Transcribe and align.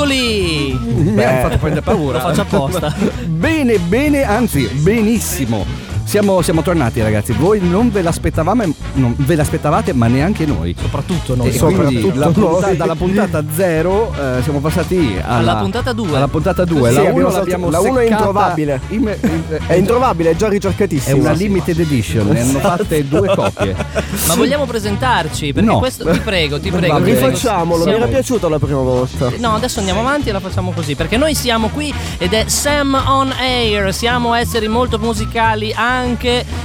Eccoli! 0.00 0.78
Mi 0.80 1.22
hanno 1.22 1.40
fatto 1.48 1.58
prendere 1.58 1.82
paura. 1.82 2.22
Lo 2.22 2.32
faccio 2.32 2.40
apposta. 2.40 2.94
bene, 3.26 3.78
bene, 3.78 4.22
anzi, 4.22 4.66
benissimo. 4.66 5.79
Siamo, 6.10 6.42
siamo, 6.42 6.60
tornati 6.62 7.00
ragazzi, 7.00 7.32
voi 7.34 7.60
non 7.60 7.88
ve 7.88 8.02
l'aspettavamo, 8.02 8.64
non 8.94 9.14
ve 9.16 9.36
l'aspettavate 9.36 9.92
ma 9.92 10.08
neanche 10.08 10.44
noi. 10.44 10.74
Soprattutto 10.76 11.36
noi. 11.36 11.46
E 11.46 11.52
Soprattutto 11.52 12.18
la 12.18 12.30
punta, 12.30 12.74
dalla 12.74 12.96
puntata 12.96 13.44
0 13.48 14.14
eh, 14.38 14.42
siamo 14.42 14.58
passati 14.58 15.20
alla, 15.22 15.52
alla 15.52 15.60
puntata 15.60 15.92
2. 15.92 16.16
Alla 16.16 16.26
puntata 16.26 16.64
2. 16.64 16.90
Sì, 16.90 16.94
la 16.96 17.12
1 17.12 17.30
l'abbiamo 17.30 17.70
La 17.70 17.78
1 17.78 17.98
è 17.98 18.10
introvabile. 18.10 18.80
In, 18.88 19.16
è 19.68 19.74
introvabile, 19.74 20.30
è 20.30 20.34
già 20.34 20.48
ricercatissima. 20.48 21.16
È 21.16 21.20
una 21.20 21.30
limited 21.30 21.78
edition, 21.78 22.26
ne 22.26 22.40
hanno 22.40 22.58
fatte 22.58 23.06
due 23.06 23.32
copie. 23.32 23.76
Ma 24.26 24.34
vogliamo 24.34 24.66
presentarci? 24.66 25.52
Perché 25.52 25.70
no. 25.70 25.78
questo 25.78 26.10
ti 26.10 26.18
prego, 26.18 26.58
ti 26.58 26.72
prego. 26.72 26.96
Ti 26.96 27.04
Rifacciamolo, 27.04 27.82
siamo... 27.84 27.98
mi 27.98 28.02
era 28.02 28.10
piaciuto 28.10 28.48
la 28.48 28.58
prima 28.58 28.80
volta. 28.80 29.30
No, 29.38 29.54
adesso 29.54 29.78
andiamo 29.78 30.00
avanti 30.00 30.30
e 30.30 30.32
la 30.32 30.40
facciamo 30.40 30.72
così. 30.72 30.96
Perché 30.96 31.16
noi 31.16 31.36
siamo 31.36 31.68
qui 31.68 31.94
ed 32.18 32.32
è 32.32 32.46
Sam 32.48 33.00
on 33.06 33.30
Air. 33.30 33.94
Siamo 33.94 34.34
esseri 34.34 34.66
molto 34.66 34.98
musicali 34.98 35.72
anche 35.72 35.98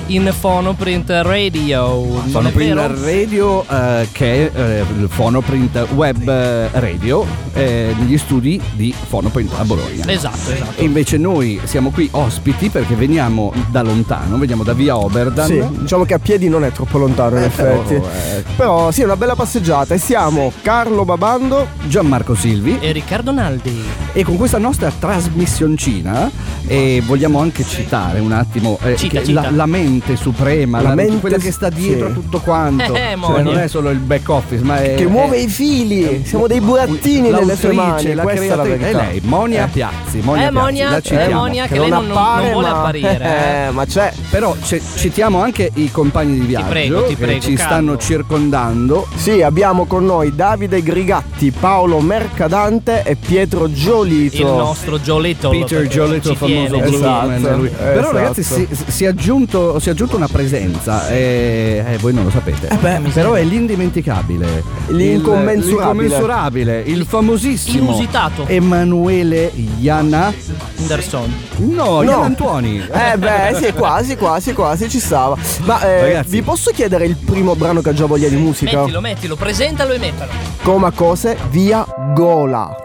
in 0.08 0.34
Phonoprint 0.40 1.10
Radio. 1.10 2.04
Phonoprint 2.32 2.80
Radio 3.04 3.66
eh, 3.70 4.08
che 4.14 4.50
è 4.52 4.58
eh, 4.60 4.80
il 4.98 5.10
Phonoprint 5.14 5.88
Web 5.94 6.70
Radio 6.72 7.26
eh, 7.54 7.94
negli 7.98 8.18
studi 8.18 8.62
di 8.74 8.94
Phonoprint 9.10 9.52
a 9.58 9.66
Bologna. 9.66 10.06
Esatto, 10.08 10.52
esatto. 10.52 10.80
E 10.80 10.84
invece 10.86 11.18
noi 11.18 11.60
siamo 11.66 11.90
qui 11.90 12.08
ospiti 12.12 12.70
perché 12.70 12.96
veniamo 12.96 13.52
da 13.72 13.82
lontano, 13.82 14.38
veniamo 14.38 14.64
da 14.64 14.72
via 14.74 14.96
Oberdan. 14.98 15.48
Sì, 15.48 15.62
diciamo 15.82 16.06
che 16.06 16.14
a 16.14 16.20
piedi 16.20 16.48
non 16.48 16.64
è 16.64 16.72
troppo 16.72 16.98
lontano 16.98 17.36
in 17.36 17.44
Eh, 17.44 17.46
effetti. 17.48 17.94
però, 17.96 18.08
eh. 18.08 18.44
Però 18.56 18.92
sì, 18.92 19.02
è 19.02 19.04
una 19.04 19.18
bella 19.18 19.36
passeggiata 19.36 19.94
e 19.96 19.98
siamo 19.98 20.54
Carlo 20.62 21.04
Babando, 21.04 21.68
Gianmarco 21.88 22.36
Silvi 22.36 22.78
E 22.80 22.94
Riccardo 22.94 23.32
Naldi. 23.34 23.84
e 24.14 24.24
con 24.24 24.38
questa 24.38 24.60
nostra 24.60 24.90
trasmissioncina 24.98 26.32
e 26.68 27.02
vogliamo 27.06 27.40
anche 27.40 27.64
citare 27.66 28.20
un 28.20 28.32
attimo 28.32 28.80
eh, 28.82 28.96
Cita, 28.96 29.20
che 29.20 29.25
cita. 29.25 29.25
La, 29.34 29.50
la 29.52 29.66
mente 29.66 30.16
suprema, 30.16 30.82
La 30.82 30.90
la 30.90 30.96
mente 30.96 31.20
quella 31.20 31.38
che 31.38 31.52
sta 31.52 31.70
dietro 31.70 32.06
sì. 32.08 32.12
a 32.12 32.16
tutto 32.16 32.40
quanto. 32.40 32.94
Eh, 33.06 33.18
Cioè, 33.22 33.42
non 33.42 33.58
è 33.58 33.68
solo 33.68 33.90
il 33.90 33.98
back 33.98 34.28
office, 34.30 34.64
ma 34.64 34.78
è 34.82 34.96
che 34.96 35.06
muove 35.08 35.36
è- 35.38 35.40
i 35.42 35.48
fili. 35.48 36.24
Siamo 36.26 36.48
dei 36.48 36.60
burattini 36.62 37.30
nelle 37.30 37.56
sue 37.56 37.72
mani. 37.74 38.14
la 38.14 38.24
Questa 38.24 38.44
è 38.46 38.48
la 38.48 38.54
creatrice. 38.64 38.78
verità. 38.78 39.02
È 39.02 39.12
lei, 39.12 39.22
Monia 39.24 39.66
Eh. 39.66 39.70
Piazzi. 39.70 40.20
Monia 40.22 40.48
Eh, 40.48 40.52
Monia, 40.52 40.88
Piazzi, 40.90 41.14
la 41.14 41.20
eh, 41.20 41.24
citiamo. 41.24 41.42
Monia, 41.42 41.68
che 41.68 41.80
lei 41.80 41.90
non, 41.90 42.06
non- 42.06 42.08
non 42.08 42.18
appare, 42.18 42.52
vuole 42.52 42.68
ma- 42.70 42.78
apparire. 42.80 43.20
eh. 43.22 43.66
Eh, 43.68 43.72
ma 43.72 43.86
c'è. 43.86 44.14
Però 44.30 44.56
ci- 44.64 44.82
citiamo 44.96 45.42
anche 45.42 45.72
i 45.76 45.92
compagni 45.92 46.40
di 46.40 46.46
viaggio 46.46 46.68
prego, 46.70 47.04
ti 47.06 47.16
che 47.16 47.26
prego, 47.26 47.42
ci 47.42 47.54
Carlo. 47.54 47.72
stanno 47.74 47.98
circondando. 47.98 49.08
Sì, 49.16 49.42
abbiamo 49.42 49.86
con 49.86 50.06
noi 50.06 50.36
Davide 50.36 50.82
Grigatti, 50.84 51.52
Paolo 51.52 52.00
Mercadante 52.00 53.04
e 53.04 53.16
Pietro 53.16 53.72
Giolito. 53.72 54.36
Il 54.38 54.46
nostro 54.46 55.00
Giolito. 55.02 55.50
Peter 55.50 55.88
Giolito, 55.88 56.30
ci 56.30 56.36
famoso. 56.36 56.76
Esatto, 56.82 57.56
lui. 57.56 57.70
Però 57.70 58.00
esatto. 58.00 58.12
ragazzi 58.12 58.44
si, 58.44 58.68
si 58.88 59.06
è 59.06 59.14
aggiunto, 59.16 59.80
si 59.80 59.88
è 59.90 59.92
aggiunto 59.94 60.16
una 60.18 60.28
presenza 60.28 61.08
e 61.10 61.84
eh, 61.88 61.98
voi 61.98 62.14
non 62.14 62.26
lo 62.26 62.30
sapete. 62.30 62.68
Eh 62.68 62.76
beh, 62.76 63.00
Però 63.14 63.34
è 63.34 63.44
l'indimenticabile, 63.44 64.64
L'incommensurabile. 64.88 65.56
il, 65.56 65.66
l'incommensurabile, 65.66 66.82
il 66.82 67.06
famosissimo 67.06 67.84
Inusitato. 67.92 68.46
Emanuele 68.48 69.52
Iana. 69.80 70.34
Anderson. 70.80 71.34
No, 71.58 72.02
No. 72.02 72.22
Antuoni. 72.22 72.80
Eh 72.92 73.18
beh, 73.18 73.58
sì, 73.62 73.72
quasi, 73.74 74.18
quasi, 74.18 74.54
quasi 74.54 74.90
ci 74.90 75.00
stava. 75.00 75.38
Ma 75.64 75.82
eh, 75.82 76.02
Ragazzi. 76.02 76.30
vi 76.30 76.42
posso 76.42 76.72
chiedere 76.72 77.06
il 77.06 77.16
primo 77.16 77.56
brano 77.56 77.82
che 77.82 77.90
ho 77.90 77.94
già 77.94 78.06
voglia 78.06 78.28
di 78.28 78.36
musica? 78.36 78.80
Mettilo, 78.82 79.00
mettilo, 79.02 79.36
presentalo 79.36 79.94
e 79.94 79.98
mettalo. 79.98 80.32
Coma 80.62 80.92
cose 80.92 81.38
via 81.50 81.86
Gola. 82.14 82.85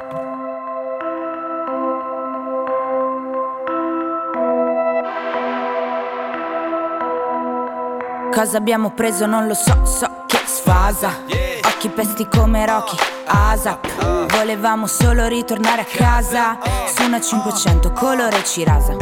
Cosa 8.33 8.59
abbiamo 8.59 8.91
preso 8.93 9.27
non 9.27 9.49
lo 9.49 9.55
so, 9.55 9.85
so 9.85 10.25
che 10.27 10.39
sfasa. 10.45 11.25
Occhi 11.65 11.89
pesti 11.89 12.29
come 12.29 12.65
Rocky, 12.65 12.97
ASAP 13.27 14.27
Volevamo 14.37 14.87
solo 14.87 15.27
ritornare 15.27 15.81
a 15.83 15.85
casa. 15.85 16.57
Su 16.95 17.03
una 17.05 17.21
500 17.21 17.91
colore 17.93 18.45
cirasa 18.45 18.95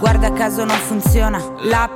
Guarda 0.00 0.32
caso 0.32 0.64
non 0.64 0.76
funziona 0.76 1.40
l'app. 1.60 1.94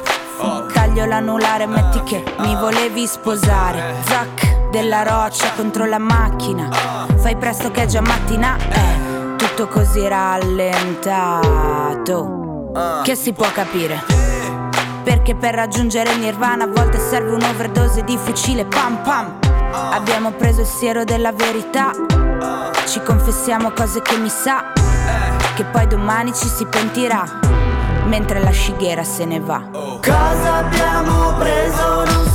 Taglio 0.72 1.06
l'anulare, 1.06 1.66
metti 1.66 2.00
che 2.04 2.22
mi 2.38 2.54
volevi 2.54 3.04
sposare. 3.06 3.96
Zac 4.04 4.68
della 4.70 5.02
roccia 5.02 5.50
contro 5.56 5.86
la 5.86 5.98
macchina. 5.98 6.68
Fai 7.16 7.34
presto 7.36 7.72
che 7.72 7.82
è 7.82 7.86
già 7.86 8.00
mattina 8.00 8.56
Eh, 8.56 9.34
tutto 9.36 9.66
così 9.66 10.06
rallentato. 10.06 11.50
Che 13.02 13.14
si 13.16 13.32
può 13.32 13.50
capire 13.52 14.25
perché 15.06 15.36
per 15.36 15.54
raggiungere 15.54 16.14
il 16.14 16.18
nirvana 16.18 16.64
a 16.64 16.66
volte 16.66 16.98
serve 16.98 17.32
un'overdose 17.32 18.02
di 18.02 18.18
fucile 18.18 18.64
pam 18.64 19.02
pam. 19.04 19.38
Abbiamo 19.92 20.32
preso 20.32 20.62
il 20.62 20.66
siero 20.66 21.04
della 21.04 21.30
verità. 21.30 21.92
Ci 22.88 23.00
confessiamo 23.02 23.70
cose 23.70 24.00
che 24.00 24.16
mi 24.16 24.28
sa 24.28 24.72
Che 25.54 25.64
poi 25.64 25.86
domani 25.88 26.32
ci 26.32 26.46
si 26.46 26.64
pentirà 26.66 27.24
Mentre 28.04 28.40
la 28.40 28.50
scighera 28.50 29.02
se 29.02 29.24
ne 29.24 29.40
va. 29.40 29.62
Cosa 29.72 30.54
abbiamo 30.54 31.34
preso 31.38 32.04
non 32.04 32.25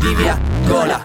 peggio 0.00 0.14
di 0.14 0.99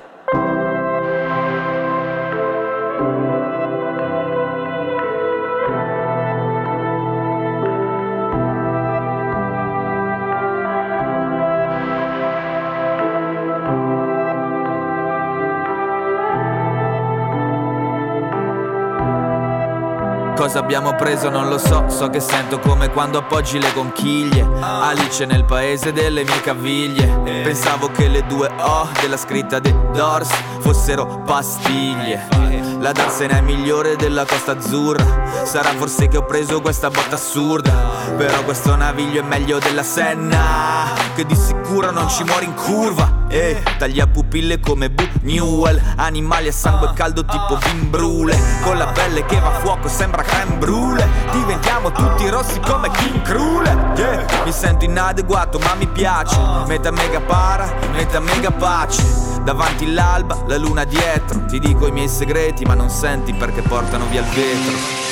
abbiamo 20.65 20.95
preso 20.95 21.29
non 21.29 21.47
lo 21.47 21.59
so, 21.59 21.89
so 21.89 22.09
che 22.09 22.19
sento 22.19 22.57
come 22.57 22.89
quando 22.89 23.19
appoggi 23.19 23.59
le 23.59 23.71
conchiglie. 23.71 24.43
Alice 24.61 25.23
nel 25.25 25.45
paese 25.45 25.93
delle 25.93 26.23
mie 26.23 26.41
caviglie. 26.41 27.05
Pensavo 27.43 27.91
che 27.91 28.07
le 28.07 28.25
due 28.25 28.49
O 28.61 28.89
della 28.99 29.15
scritta 29.15 29.59
dei 29.59 29.75
Doors 29.93 30.29
fossero 30.61 31.21
pastiglie. 31.23 32.27
La 32.79 32.91
darsena 32.91 33.37
è 33.37 33.41
migliore 33.41 33.95
della 33.95 34.25
Costa 34.25 34.53
Azzurra. 34.53 35.43
Sarà 35.43 35.69
forse 35.69 36.07
che 36.07 36.17
ho 36.17 36.25
preso 36.25 36.59
questa 36.61 36.89
botta 36.89 37.13
assurda. 37.13 37.71
Però 38.17 38.43
questo 38.43 38.75
naviglio 38.75 39.21
è 39.21 39.23
meglio 39.23 39.59
della 39.59 39.83
Senna 39.83 40.93
Che 41.15 41.25
di 41.25 41.35
sicuro 41.35 41.91
non 41.91 42.09
ci 42.09 42.23
muore 42.23 42.45
in 42.45 42.53
curva 42.55 43.14
e 43.35 43.61
taglia 43.77 44.07
pupille 44.07 44.61
come 44.61 44.89
Bu 44.89 45.05
Newell. 45.23 45.81
Animali 45.97 46.47
a 46.47 46.51
sangue 46.53 46.91
caldo 46.93 47.25
tipo 47.25 47.57
Vin 47.57 47.89
Brule. 47.89 48.37
Con 48.63 48.77
la 48.77 48.87
pelle 48.87 49.25
che 49.25 49.37
va 49.39 49.47
a 49.47 49.59
fuoco 49.59 49.89
sembra 49.89 50.21
creme 50.23 50.55
brule. 50.55 51.05
Diventiamo 51.31 51.91
tutti 51.91 52.29
rossi 52.29 52.59
come 52.61 52.89
King 52.91 53.21
Krule. 53.23 53.93
Yeah. 53.97 54.25
Mi 54.45 54.51
sento 54.53 54.85
inadeguato 54.85 55.59
ma 55.59 55.75
mi 55.75 55.87
piace. 55.87 56.37
Metà 56.67 56.91
mega 56.91 57.19
para, 57.19 57.73
metà 57.91 58.21
mega 58.21 58.51
pace. 58.51 59.03
Davanti 59.43 59.91
l'alba, 59.91 60.43
la 60.47 60.57
luna 60.57 60.85
dietro. 60.85 61.43
Ti 61.45 61.59
dico 61.59 61.87
i 61.87 61.91
miei 61.91 62.07
segreti 62.07 62.63
ma 62.63 62.73
non 62.73 62.89
senti 62.89 63.33
perché 63.33 63.61
portano 63.61 64.05
via 64.09 64.21
il 64.21 64.27
vetro. 64.27 65.03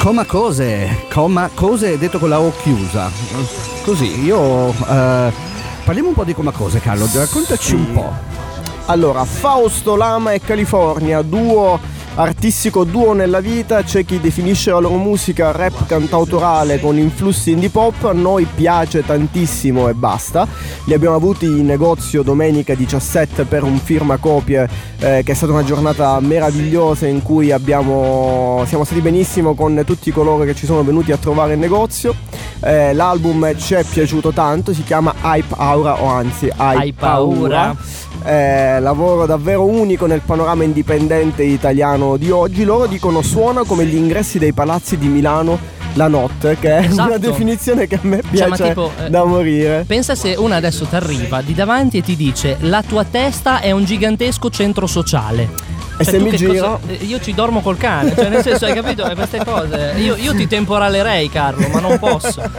Coma 0.00 0.26
cose, 0.26 1.06
coma 1.10 1.48
cose 1.54 1.96
detto 1.96 2.18
con 2.18 2.28
la 2.28 2.38
O 2.38 2.52
chiusa. 2.60 3.10
Così, 3.84 4.22
io 4.22 4.68
eh, 4.86 5.52
Parliamo 5.84 6.08
un 6.08 6.14
po' 6.14 6.24
di 6.24 6.34
come 6.34 6.50
cose, 6.50 6.80
Carlo, 6.80 7.06
raccontaci 7.12 7.68
Sì. 7.68 7.74
un 7.74 7.92
po'. 7.92 8.12
Allora, 8.86 9.24
Fausto 9.24 9.96
Lama 9.96 10.32
e 10.32 10.40
California, 10.40 11.20
duo 11.22 11.78
artistico 12.16 12.84
duo 12.84 13.12
nella 13.12 13.40
vita, 13.40 13.82
c'è 13.82 14.04
chi 14.04 14.20
definisce 14.20 14.70
la 14.70 14.78
loro 14.78 14.96
musica 14.96 15.50
rap 15.50 15.86
cantautorale 15.86 16.78
con 16.78 16.96
influssi 16.96 17.50
indie 17.50 17.70
pop, 17.70 18.04
a 18.04 18.12
noi 18.12 18.46
piace 18.54 19.04
tantissimo 19.04 19.88
e 19.88 19.94
basta. 19.94 20.46
Li 20.84 20.94
abbiamo 20.94 21.16
avuti 21.16 21.46
in 21.46 21.66
negozio 21.66 22.22
domenica 22.22 22.74
17 22.74 23.44
per 23.44 23.64
un 23.64 23.78
firma 23.78 24.16
copie 24.18 24.68
eh, 24.98 25.22
che 25.24 25.32
è 25.32 25.34
stata 25.34 25.52
una 25.52 25.64
giornata 25.64 26.20
meravigliosa 26.20 27.06
in 27.06 27.22
cui 27.22 27.50
abbiamo, 27.50 28.62
siamo 28.66 28.84
stati 28.84 29.00
benissimo 29.00 29.54
con 29.54 29.82
tutti 29.84 30.12
coloro 30.12 30.44
che 30.44 30.54
ci 30.54 30.66
sono 30.66 30.84
venuti 30.84 31.10
a 31.10 31.16
trovare 31.16 31.54
in 31.54 31.60
negozio. 31.60 32.14
Eh, 32.60 32.94
l'album 32.94 33.56
ci 33.58 33.74
è 33.74 33.82
piaciuto 33.84 34.30
tanto, 34.30 34.72
si 34.72 34.84
chiama 34.84 35.12
Hype 35.22 35.54
Aura 35.56 36.00
o 36.00 36.06
anzi 36.06 36.46
Hype 36.46 36.78
Hai 36.78 36.92
paura? 36.92 37.76
eh, 38.24 38.80
lavoro 38.80 39.26
davvero 39.26 39.64
unico 39.64 40.06
nel 40.06 40.22
panorama 40.24 40.64
indipendente 40.64 41.42
italiano 41.42 42.03
di 42.16 42.30
oggi. 42.30 42.64
Loro 42.64 42.86
dicono 42.86 43.22
suona 43.22 43.64
come 43.64 43.84
gli 43.86 43.94
ingressi 43.96 44.38
dei 44.38 44.52
palazzi 44.52 44.96
di 44.96 45.08
Milano 45.08 45.58
la 45.94 46.08
notte, 46.08 46.56
che 46.58 46.76
è 46.78 46.84
Esatto. 46.86 47.08
una 47.08 47.18
definizione 47.18 47.86
che 47.86 47.94
a 47.96 48.00
me 48.02 48.20
Cioè, 48.20 48.30
piace 48.30 48.48
ma 48.62 48.68
tipo, 48.68 48.90
eh, 49.04 49.10
da 49.10 49.24
morire. 49.24 49.84
Pensa 49.86 50.14
se 50.14 50.34
una 50.36 50.56
adesso 50.56 50.84
ti 50.86 50.94
arriva 50.96 51.40
di 51.40 51.54
davanti 51.54 51.98
e 51.98 52.02
ti 52.02 52.16
dice 52.16 52.56
la 52.60 52.82
tua 52.82 53.04
testa 53.04 53.60
è 53.60 53.70
un 53.70 53.84
gigantesco 53.84 54.50
centro 54.50 54.86
sociale. 54.86 55.48
E 55.96 56.04
Cioè, 56.04 56.14
se 56.14 56.18
mi 56.20 56.36
giro? 56.36 56.52
cosa- 56.52 56.78
eh, 56.88 57.04
io 57.04 57.20
ci 57.20 57.32
dormo 57.34 57.60
col 57.60 57.76
cane, 57.76 58.14
cioè 58.16 58.28
nel 58.28 58.42
senso 58.42 58.64
hai 58.64 58.74
capito 58.74 59.08
Eh, 59.08 59.14
queste 59.14 59.44
cose. 59.44 59.92
Io, 59.98 60.16
io 60.16 60.34
ti 60.34 60.46
temporalerei 60.48 61.28
Carlo, 61.30 61.68
ma 61.68 61.78
non 61.80 61.98
posso. 62.00 62.40
Non 62.40 62.50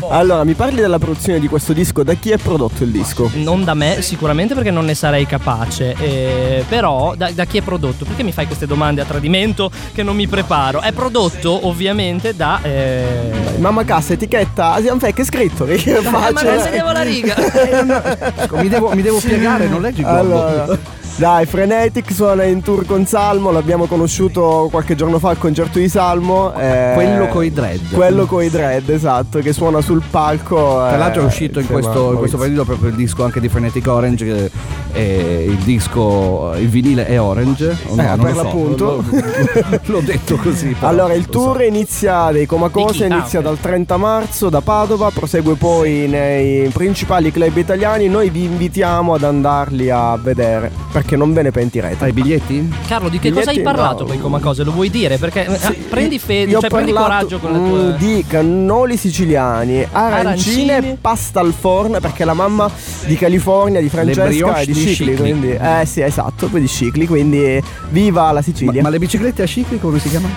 posso. 0.00 0.08
Allora, 0.10 0.42
mi 0.44 0.54
parli 0.54 0.80
della 0.80 0.98
produzione 0.98 1.38
di 1.38 1.48
questo 1.48 1.72
disco, 1.74 2.02
da 2.02 2.14
chi 2.14 2.30
è 2.30 2.38
prodotto 2.38 2.84
il 2.84 2.90
disco? 2.90 3.30
Non 3.34 3.62
da 3.64 3.74
me 3.74 4.00
sicuramente 4.00 4.54
perché 4.54 4.70
non 4.70 4.86
ne 4.86 4.94
sarei 4.94 5.26
capace, 5.26 5.94
eh, 5.98 6.64
però 6.68 7.14
da, 7.14 7.30
da 7.30 7.44
chi 7.44 7.58
è 7.58 7.62
prodotto? 7.62 8.04
Perché 8.06 8.22
mi 8.22 8.32
fai 8.32 8.46
queste 8.46 8.66
domande 8.66 9.02
a 9.02 9.04
tradimento 9.04 9.70
che 9.92 10.02
non 10.02 10.16
mi 10.16 10.26
preparo? 10.26 10.80
È 10.80 10.92
prodotto 10.92 11.66
ovviamente 11.66 12.34
da... 12.34 12.60
eh, 12.62 13.56
Mamma 13.58 13.84
cassa, 13.84 14.14
etichetta 14.14 14.72
Asian 14.72 14.98
Fake 14.98 15.22
è 15.22 15.24
scritto, 15.24 15.64
che 15.66 15.74
io 15.74 15.98
eh, 16.00 16.08
ma 16.08 16.20
faccio? 16.30 16.50
non 16.50 16.60
segnevo 16.60 16.92
la 16.92 17.02
riga. 17.02 17.34
Mi 18.58 18.68
devo, 18.68 18.94
mi 18.94 19.02
devo 19.02 19.18
piegare, 19.18 19.66
non 19.68 19.80
leggi 19.82 20.00
il 20.00 20.06
globo. 20.06 20.46
Allora, 20.46 20.78
dai, 21.18 21.46
Frenetic 21.46 22.12
suona 22.12 22.44
in 22.44 22.62
tour 22.62 22.86
con 22.86 23.04
Salmo, 23.04 23.50
l'abbiamo 23.50 23.86
conosciuto 23.86 24.68
qualche 24.70 24.94
giorno 24.94 25.18
fa 25.18 25.30
al 25.30 25.38
concerto 25.38 25.80
di 25.80 25.88
Salmo. 25.88 26.54
eh, 26.54 26.92
Quello 26.94 27.26
coi 27.26 27.52
dread. 27.52 27.90
Quello 27.90 28.24
coi 28.26 28.48
dread, 28.48 28.88
esatto, 28.88 29.40
che 29.40 29.52
suona 29.52 29.80
sul 29.80 30.00
palco. 30.08 30.76
Tra 30.76 30.94
eh, 30.94 30.98
l'altro 30.98 31.22
è 31.22 31.24
uscito 31.24 31.58
in 31.58 31.66
questo, 31.66 32.12
in 32.12 32.18
questo 32.18 32.36
periodo 32.38 32.64
proprio 32.64 32.90
il 32.90 32.94
disco 32.94 33.24
anche 33.24 33.40
di 33.40 33.48
Frenetic 33.48 33.84
Orange, 33.88 34.24
che 34.24 34.50
è 34.92 35.44
il 35.44 35.56
disco, 35.64 36.52
il 36.56 36.68
vinile 36.68 37.04
è 37.06 37.20
orange. 37.20 37.76
o 37.88 37.94
no? 37.96 38.02
Eh, 38.02 38.16
per 38.16 38.34
so, 38.34 38.42
l'appunto. 38.42 38.84
l'ho- 38.84 39.78
L'ho 39.86 40.00
detto 40.00 40.36
così. 40.36 40.68
però 40.78 40.86
Allora, 40.88 41.14
il 41.14 41.24
lo 41.26 41.32
so. 41.32 41.44
tour 41.46 41.62
inizia 41.62 42.30
dei 42.30 42.46
Comacose? 42.46 43.06
Ah, 43.06 43.16
inizia 43.16 43.40
dal 43.40 43.58
30 43.58 43.96
marzo 43.96 44.48
da 44.50 44.60
Padova, 44.60 45.10
prosegue 45.10 45.54
poi 45.56 46.06
nei 46.06 46.68
principali 46.68 47.32
club 47.32 47.56
italiani. 47.56 48.06
Noi 48.06 48.30
vi 48.30 48.44
invitiamo 48.44 49.14
ad 49.14 49.24
andarli 49.24 49.90
a 49.90 50.16
vedere 50.16 50.70
perché 51.08 51.16
non 51.16 51.32
ve 51.32 51.40
ne 51.40 51.50
pentirete. 51.50 52.04
Hai 52.04 52.10
i 52.10 52.12
biglietti? 52.12 52.70
Carlo, 52.86 53.08
di 53.08 53.18
che 53.18 53.30
cosa 53.30 53.48
hai 53.48 53.56
Biglietti? 53.56 53.74
parlato 53.74 54.02
No. 54.02 54.08
poi 54.10 54.18
come 54.20 54.40
cose? 54.40 54.62
Lo 54.62 54.72
vuoi 54.72 54.90
dire? 54.90 55.16
Perché 55.16 55.46
eh, 55.46 55.56
Sì, 55.58 55.72
prendi 55.88 56.18
fede, 56.18 56.52
cioè 56.52 56.68
prendi 56.68 56.92
coraggio 56.92 57.38
con 57.38 57.52
mm, 57.52 57.68
tue... 57.68 57.94
di 57.96 58.24
cannoli 58.28 58.96
siciliani, 58.98 59.86
arancine, 59.90 60.72
Arancini. 60.74 60.98
pasta 61.00 61.40
al 61.40 61.54
forno 61.58 61.98
perché 61.98 62.26
la 62.26 62.34
mamma 62.34 62.70
di 63.06 63.16
California, 63.16 63.80
di 63.80 63.88
Francesca 63.88 64.56
è 64.56 64.66
di 64.66 64.72
di 64.72 64.86
Scicli. 64.86 65.16
quindi 65.16 65.50
eh 65.52 65.84
sì, 65.86 66.02
esatto, 66.02 66.48
poi 66.48 66.60
di 66.60 66.68
Scicli, 66.68 67.06
quindi 67.06 67.62
viva 67.88 68.26
la 68.26 68.32
Ma, 68.34 68.42
Sicilia. 68.42 68.82
ma 68.82 68.90
le 68.90 68.98
biciclette 68.98 69.42
a 69.42 69.46
cicli 69.46 69.80
come 69.80 69.98
si 69.98 70.10
chiamano? 70.10 70.34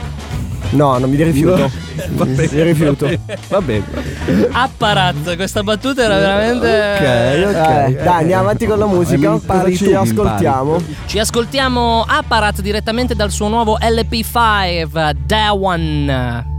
No, 0.71 0.97
non 0.99 1.09
mi 1.09 1.21
rifiuto. 1.21 1.69
Va 2.15 2.25
bene, 2.25 2.49
mi 2.49 2.63
rifiuto. 2.63 3.09
Va 3.49 3.61
bene. 3.61 3.83
Apparat, 4.51 5.35
questa 5.35 5.63
battuta 5.63 6.03
era 6.03 6.17
veramente... 6.17 7.47
Ok, 7.47 7.55
ok. 7.55 7.89
Eh, 7.99 8.03
dai, 8.03 8.19
andiamo 8.21 8.43
avanti 8.43 8.65
con 8.65 8.79
la 8.79 8.85
musica, 8.85 9.31
impari 9.31 9.75
ci 9.75 9.93
ascoltiamo. 9.93 10.81
Ci 11.05 11.19
ascoltiamo 11.19 12.05
Apparat 12.07 12.61
direttamente 12.61 13.15
dal 13.15 13.31
suo 13.31 13.47
nuovo 13.47 13.77
LP5, 13.79 15.11
Da 15.25 15.53
One. 15.53 16.50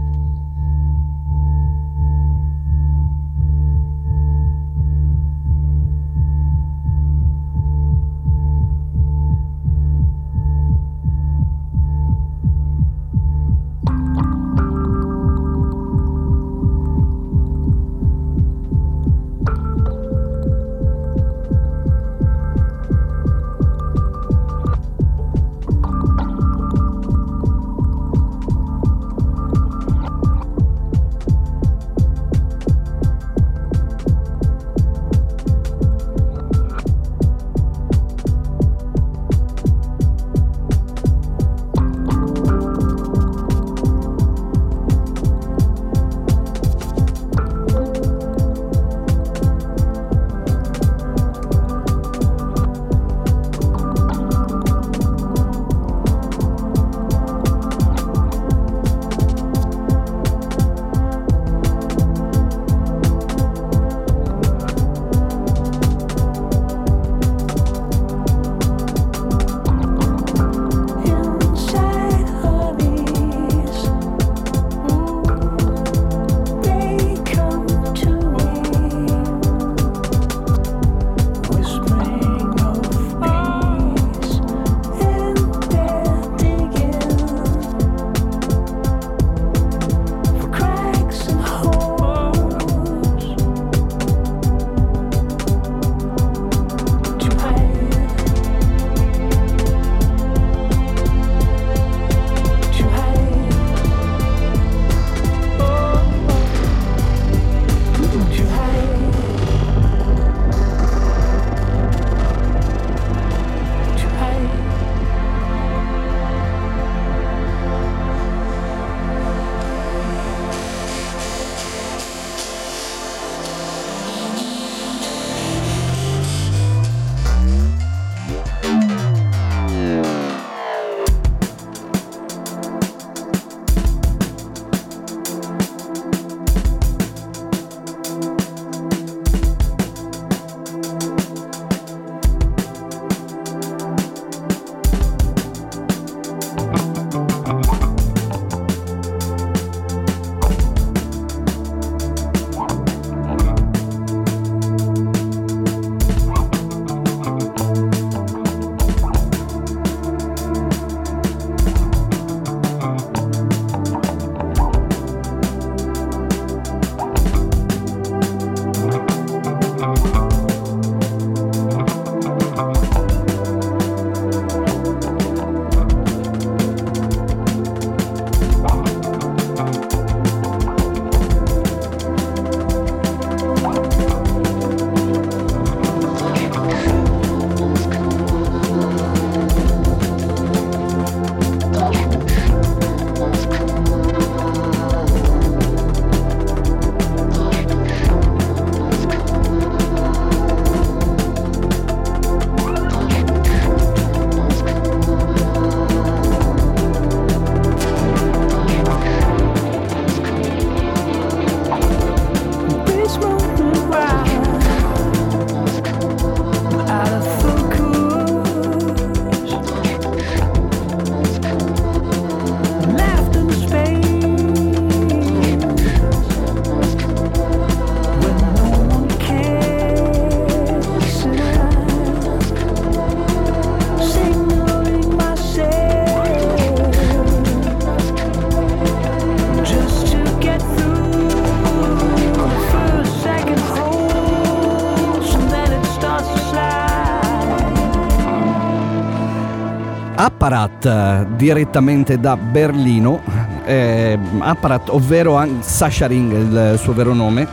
Apparat 250.83 251.27
direttamente 251.35 252.19
da 252.19 252.35
Berlino, 252.35 253.21
eh, 253.65 254.17
Apparat 254.39 254.89
ovvero 254.89 255.41
Sasha 255.61 256.07
Ring 256.07 256.31
il 256.31 256.79
suo 256.79 256.93
vero 256.93 257.13
nome. 257.13 257.47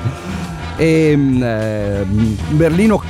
E 0.77 1.11
eh, 1.13 2.05
Berlino, 2.51 3.03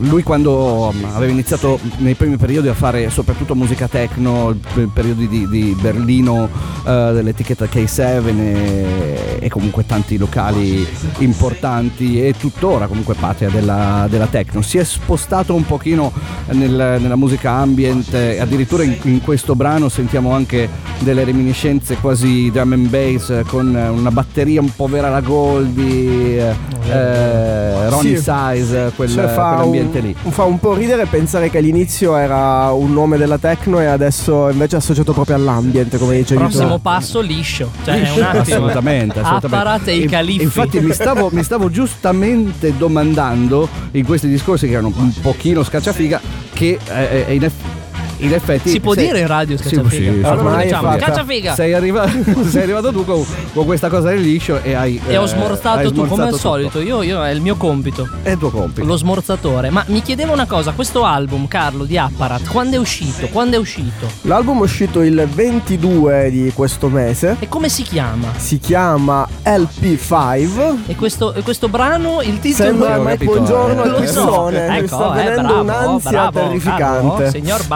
lui 0.00 0.22
quando 0.22 0.92
aveva 1.14 1.32
iniziato 1.32 1.80
nei 1.98 2.14
primi 2.14 2.36
periodi 2.36 2.68
a 2.68 2.74
fare 2.74 3.08
soprattutto 3.08 3.54
musica 3.54 3.88
techno, 3.88 4.54
periodi 4.92 5.26
di, 5.26 5.48
di 5.48 5.76
Berlino 5.80 6.48
eh, 6.86 7.10
dell'etichetta 7.14 7.64
K7 7.64 8.26
e, 8.26 9.15
e 9.46 9.48
comunque 9.48 9.86
tanti 9.86 10.16
locali 10.16 10.84
importanti 11.18 12.20
e 12.20 12.34
tuttora 12.36 12.88
comunque 12.88 13.14
patria 13.14 13.48
della, 13.48 14.08
della 14.10 14.26
techno, 14.26 14.60
si 14.60 14.76
è 14.76 14.82
spostato 14.82 15.54
un 15.54 15.64
pochino 15.64 16.12
nel- 16.50 16.98
nella 17.00 17.14
musica 17.14 17.52
ambient, 17.52 18.12
addirittura 18.12 18.82
in, 18.82 18.96
in 19.02 19.20
questo 19.20 19.54
brano 19.54 19.88
sentiamo 19.88 20.32
anche 20.32 20.68
delle 20.98 21.24
reminiscenze 21.24 21.96
quasi 21.96 22.50
drum 22.50 22.72
and 22.72 22.88
bass 22.88 23.42
con 23.46 23.74
una 23.74 24.10
batteria 24.10 24.60
un 24.60 24.74
po' 24.74 24.86
vera 24.86 25.08
la 25.10 25.20
Goldie, 25.20 26.54
eh, 26.88 27.88
Ronnie 27.88 28.16
Sì. 28.16 28.22
Size, 28.22 28.92
quel, 28.96 29.08
Cioè, 29.10 29.26
fa, 29.28 29.48
quell'ambiente 29.54 29.98
un, 29.98 30.04
lì. 30.06 30.16
fa 30.30 30.44
un 30.44 30.58
po' 30.58 30.74
ridere 30.74 31.06
pensare 31.06 31.50
che 31.50 31.58
all'inizio 31.58 32.16
era 32.16 32.70
un 32.72 32.92
nome 32.92 33.16
della 33.18 33.38
techno 33.38 33.80
e 33.80 33.84
adesso 33.86 34.48
invece 34.48 34.76
è 34.76 34.78
associato 34.78 35.12
proprio 35.12 35.36
all'ambiente, 35.36 35.98
come 35.98 36.16
dicevi 36.16 36.40
Prossimo 36.40 36.76
tu. 36.76 36.80
passo 36.82 37.20
liscio. 37.20 37.70
Cioè, 37.84 38.02
è 38.02 38.10
un 38.16 38.22
attimo. 38.22 38.40
Assolutamente, 38.56 39.20
assolutamente. 39.20 39.92
I 39.92 40.06
califfi. 40.06 40.42
Infatti 40.42 40.80
mi 40.80 40.92
stavo, 40.92 41.28
mi 41.32 41.42
stavo 41.42 41.70
giustamente 41.70 42.76
domandando 42.76 43.68
in 43.92 44.04
questi 44.04 44.28
discorsi 44.28 44.66
che 44.66 44.72
erano 44.72 44.92
un 44.96 45.12
pochino 45.20 45.62
scacciafiga 45.62 46.20
che 46.52 46.78
eh, 46.88 47.24
eh, 47.28 47.34
in, 47.34 47.44
eff- 47.44 47.75
in 48.18 48.32
effetti 48.32 48.70
Si 48.70 48.80
può 48.80 48.94
sei- 48.94 49.06
dire 49.06 49.20
in 49.20 49.26
radio 49.26 49.56
scacciafiga? 49.56 49.88
sì, 49.90 50.18
sì. 50.20 50.24
Allora 50.24 50.62
diciamo, 50.62 50.90
fatta. 50.90 51.04
scacciafiga. 51.04 51.54
sei, 51.54 51.72
arriva- 51.72 52.08
sei 52.48 52.62
arrivato 52.62 52.92
tu 52.92 53.04
con, 53.04 53.24
con 53.52 53.64
questa 53.64 53.88
cosa 53.88 54.08
del 54.08 54.20
liscio 54.20 54.62
e 54.62 54.74
hai 54.74 55.00
E 55.06 55.16
ho 55.16 55.24
eh, 55.24 55.28
smorzato 55.28 55.78
hai 55.78 55.92
tu 55.92 55.94
come 55.94 56.02
al 56.02 56.14
smorzato 56.14 56.36
solito. 56.36 56.80
Io, 56.80 57.02
io 57.02 57.24
è 57.24 57.30
il 57.30 57.40
mio 57.40 57.56
compito. 57.56 58.08
È 58.22 58.30
il 58.30 58.38
tuo 58.38 58.50
compito. 58.50 58.86
Lo 58.86 58.96
smorzatore. 58.96 59.70
Ma 59.70 59.84
mi 59.88 60.02
chiedevo 60.02 60.32
una 60.32 60.46
cosa, 60.46 60.72
questo 60.72 61.04
album, 61.04 61.46
Carlo, 61.48 61.84
di 61.84 61.98
Apparat, 61.98 62.48
quando 62.48 62.76
è 62.76 62.78
uscito? 62.78 63.26
Quando 63.28 63.56
è 63.56 63.58
uscito? 63.58 64.06
L'album 64.22 64.58
è 64.58 64.62
uscito 64.62 65.02
il 65.02 65.28
22 65.30 66.30
di 66.30 66.52
questo 66.54 66.88
mese. 66.88 67.36
E 67.38 67.48
come 67.48 67.68
si 67.68 67.82
chiama? 67.82 68.28
Si 68.36 68.58
chiama 68.58 69.26
LP5. 69.44 70.76
E 70.86 70.94
questo, 70.96 71.34
e 71.34 71.42
questo 71.42 71.68
brano, 71.68 72.22
il 72.22 72.38
titolo 72.40 72.68
Sembra 72.68 72.98
ho 72.98 73.02
Mike 73.02 73.24
Buongiorno 73.24 73.82
eh. 73.82 73.84
al 73.84 73.90
Lo 73.90 73.96
so, 73.96 74.00
persone. 74.00 74.68
Mi 74.68 74.76
ecco, 74.78 74.86
sta 74.86 75.12
eh, 75.12 75.24
venendo 75.24 75.42
bravo, 75.46 75.60
un'ansia 75.62 76.10
bravo, 76.10 76.40
terrificante. 76.40 77.22
Carlo, 77.24 77.30
signor 77.30 77.66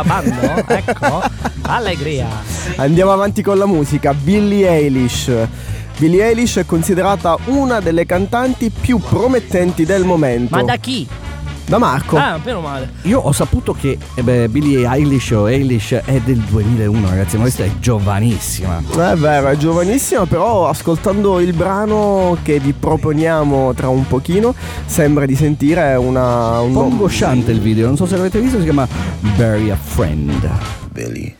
Ecco, 0.67 1.23
allegria. 1.63 2.29
Andiamo 2.77 3.13
avanti 3.13 3.43
con 3.43 3.59
la 3.59 3.67
musica. 3.67 4.15
Billie 4.15 4.69
Eilish. 4.69 5.31
Billie 5.99 6.29
Eilish 6.29 6.59
è 6.59 6.67
considerata 6.67 7.37
una 7.47 7.81
delle 7.81 8.07
cantanti 8.07 8.71
più 8.71 8.99
promettenti 8.99 9.85
del 9.85 10.05
momento. 10.05 10.57
Ma 10.57 10.63
da 10.63 10.77
chi? 10.77 11.07
Da 11.71 11.79
Marco. 11.79 12.17
Ah, 12.17 12.37
meno 12.45 12.61
male. 12.61 12.91
Io 13.03 13.21
ho 13.21 13.31
saputo 13.31 13.73
che 13.73 13.97
eh 14.15 14.23
beh, 14.25 14.49
Billie 14.49 14.89
Eilish 14.91 15.31
o 15.31 15.49
Eilish 15.49 15.93
è 16.05 16.19
del 16.19 16.39
2001 16.39 17.09
ragazzi, 17.09 17.37
ma 17.37 17.43
questa 17.43 17.63
è 17.63 17.71
giovanissima. 17.79 18.83
È 18.91 19.15
vero, 19.15 19.47
è 19.47 19.57
giovanissima, 19.57 20.27
però 20.27 20.69
ascoltando 20.69 21.39
il 21.39 21.53
brano 21.53 22.37
che 22.43 22.59
vi 22.59 22.73
proponiamo 22.73 23.73
tra 23.75 23.89
un 23.89 24.05
pochino, 24.05 24.53
sembra 24.85 25.27
di 25.27 25.37
sentire 25.37 25.95
una. 25.95 26.59
Un 26.59 26.71
Un 26.71 26.73
po' 26.73 26.83
angosciante 26.83 27.53
il 27.53 27.61
video, 27.61 27.87
non 27.87 27.97
so 27.97 28.05
se 28.05 28.17
l'avete 28.17 28.41
visto, 28.41 28.59
si 28.59 28.65
chiama 28.65 28.89
Bury 29.37 29.71
a 29.71 29.77
Friend. 29.77 30.51
Billy. 30.91 31.40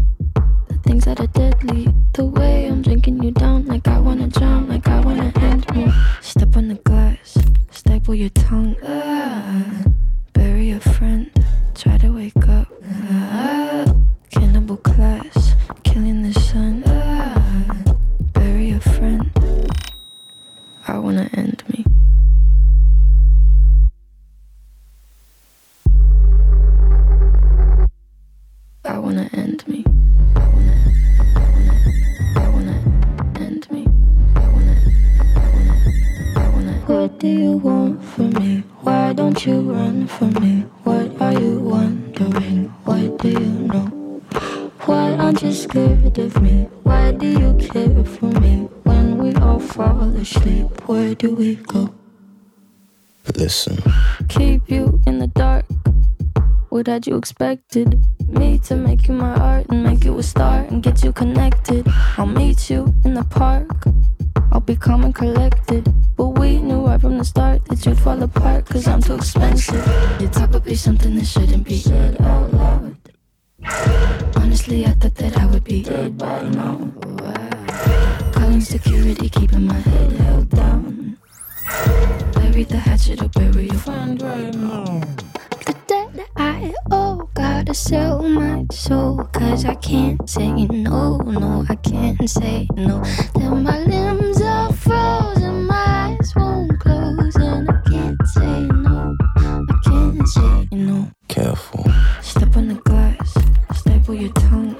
that 1.15 1.19
are 1.19 1.27
deadly. 1.27 1.93
The 2.13 2.25
way 2.25 2.67
I'm 2.67 2.81
drinking 2.81 3.21
you 3.23 3.31
down, 3.31 3.65
like 3.65 3.87
I 3.87 3.99
wanna 3.99 4.27
drown, 4.27 4.69
like 4.69 4.87
I 4.87 4.99
wanna 5.01 5.31
end 5.35 5.69
me. 5.75 5.91
Step 6.21 6.55
on 6.55 6.69
the 6.69 6.75
glass, 6.75 7.37
staple 7.71 8.15
your 8.15 8.29
tongue. 8.29 8.77
Ah, 8.83 9.70
Listen. 53.51 53.83
keep 54.29 54.61
you 54.69 54.97
in 55.05 55.19
the 55.19 55.27
dark. 55.27 55.65
What 56.69 56.87
had 56.87 57.05
you 57.05 57.17
expected? 57.17 57.99
Me 58.29 58.57
to 58.59 58.77
make 58.77 59.09
you 59.09 59.13
my 59.13 59.33
art 59.35 59.65
and 59.67 59.83
make 59.83 60.05
you 60.05 60.17
a 60.17 60.23
star 60.23 60.61
and 60.69 60.81
get 60.81 61.03
you 61.03 61.11
connected. 61.11 61.85
I'll 62.17 62.27
meet 62.27 62.69
you 62.69 62.95
in 63.03 63.13
the 63.13 63.25
park. 63.25 63.67
I'll 64.53 64.61
be 64.61 64.77
calm 64.77 65.03
and 65.03 65.13
collected. 65.13 65.93
But 66.15 66.39
we 66.39 66.61
knew 66.61 66.87
right 66.87 67.01
from 67.01 67.17
the 67.17 67.25
start 67.25 67.65
that 67.65 67.85
you'd 67.85 67.99
fall 67.99 68.23
apart 68.23 68.67
cause 68.67 68.87
I'm 68.87 69.01
too 69.01 69.15
expensive. 69.15 69.85
Your 70.21 70.29
talk 70.29 70.51
would 70.53 70.63
be 70.63 70.75
something 70.75 71.13
that 71.17 71.25
shouldn't 71.25 71.65
be 71.65 71.77
said 71.77 72.21
out 72.21 72.53
loud. 72.53 72.95
Honestly, 74.37 74.85
I 74.85 74.91
thought 74.91 75.15
that 75.15 75.37
I 75.37 75.45
would 75.47 75.65
be 75.65 75.83
dead 75.83 76.17
by 76.17 76.43
now. 76.43 76.89
Calling 78.31 78.61
security, 78.61 79.27
keeping 79.27 79.67
my 79.67 79.73
head 79.75 80.11
held 80.13 80.49
down. 80.51 80.80
Bury 82.33 82.63
the 82.63 82.77
hatchet 82.77 83.21
or 83.21 83.29
bury 83.29 83.65
your 83.67 83.75
friend 83.75 84.21
right 84.21 84.53
now. 84.55 85.01
The 85.65 85.75
debt 85.87 86.27
I 86.35 86.73
owe, 86.91 87.29
gotta 87.33 87.73
sell 87.73 88.23
my 88.23 88.65
soul. 88.71 89.23
Cause 89.33 89.65
I 89.65 89.75
can't 89.75 90.29
say 90.29 90.51
no, 90.51 91.17
no, 91.17 91.65
I 91.69 91.75
can't 91.75 92.29
say 92.29 92.67
no. 92.75 93.03
Then 93.35 93.63
my 93.63 93.79
limbs 93.79 94.41
are 94.41 94.73
frozen, 94.73 95.65
my 95.65 96.17
eyes 96.19 96.33
won't 96.35 96.79
close. 96.79 97.35
And 97.35 97.69
I 97.69 97.81
can't 97.89 98.27
say 98.27 98.61
no, 98.61 99.15
I 99.37 99.79
can't 99.83 100.27
say 100.27 100.67
no. 100.71 101.09
Careful. 101.27 101.85
Step 102.21 102.57
on 102.57 102.67
the 102.67 102.75
glass, 102.75 103.33
staple 103.73 104.15
your 104.15 104.33
tongue. 104.33 104.70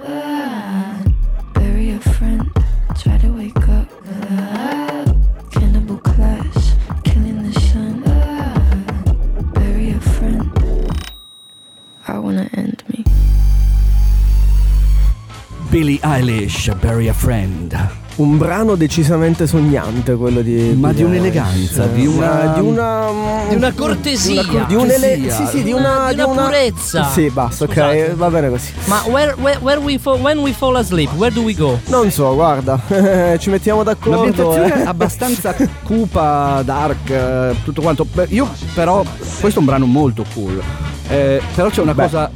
Wanna 12.31 12.47
end 12.53 12.81
me. 12.87 13.03
Billie 15.69 15.99
Eilish, 16.03 16.71
Bury 16.79 17.07
a 17.07 17.13
Friend. 17.13 17.99
Un 18.17 18.37
brano 18.37 18.75
decisamente 18.75 19.47
sognante 19.47 20.15
quello 20.15 20.41
di. 20.41 20.75
Ma 20.77 20.91
di 20.91 21.01
un'eleganza, 21.01 21.85
di 21.87 22.05
una- 22.05 22.51
di 22.53 22.59
una. 22.59 23.07
Di 23.47 23.55
una 23.55 23.71
cortesia. 23.73 24.43
Di 24.43 24.53
una, 24.55 24.65
di 24.65 24.75
un'ele- 24.75 25.31
sì, 25.31 25.45
sì, 25.47 25.63
di 25.63 25.71
Una- 25.71 25.97
una, 26.01 26.13
di 26.13 26.19
una 26.21 26.43
purezza. 26.43 27.09
Sì, 27.09 27.29
basta, 27.29 27.65
Scusate. 27.65 28.09
ok, 28.11 28.15
va 28.15 28.29
bene 28.29 28.49
così. 28.49 28.71
Ma 28.85 29.01
where, 29.05 29.33
where, 29.39 29.59
where 29.61 29.79
we 29.79 29.97
fall, 29.97 30.19
when 30.19 30.39
we 30.39 30.51
fall 30.51 30.75
asleep, 30.75 31.09
where 31.15 31.33
do 31.33 31.41
we 31.41 31.53
go? 31.55 31.79
Non 31.87 32.11
so, 32.11 32.33
guarda, 32.33 32.79
ci 33.39 33.49
mettiamo 33.49 33.81
d'accordo. 33.83 34.23
L'ambientazione 34.25 34.83
eh. 34.83 34.85
abbastanza 34.85 35.55
cupa, 35.83 36.61
dark, 36.65 37.09
eh, 37.09 37.55
tutto 37.63 37.81
quanto. 37.81 38.05
Io 38.27 38.47
però, 38.75 39.03
questo 39.39 39.59
è 39.59 39.61
un 39.61 39.65
brano 39.65 39.85
molto 39.85 40.25
cool. 40.33 40.61
Eh, 41.11 41.41
però 41.53 41.69
c'è 41.69 41.81
una 41.81 41.93
Beh. 41.93 42.03
cosa 42.03 42.31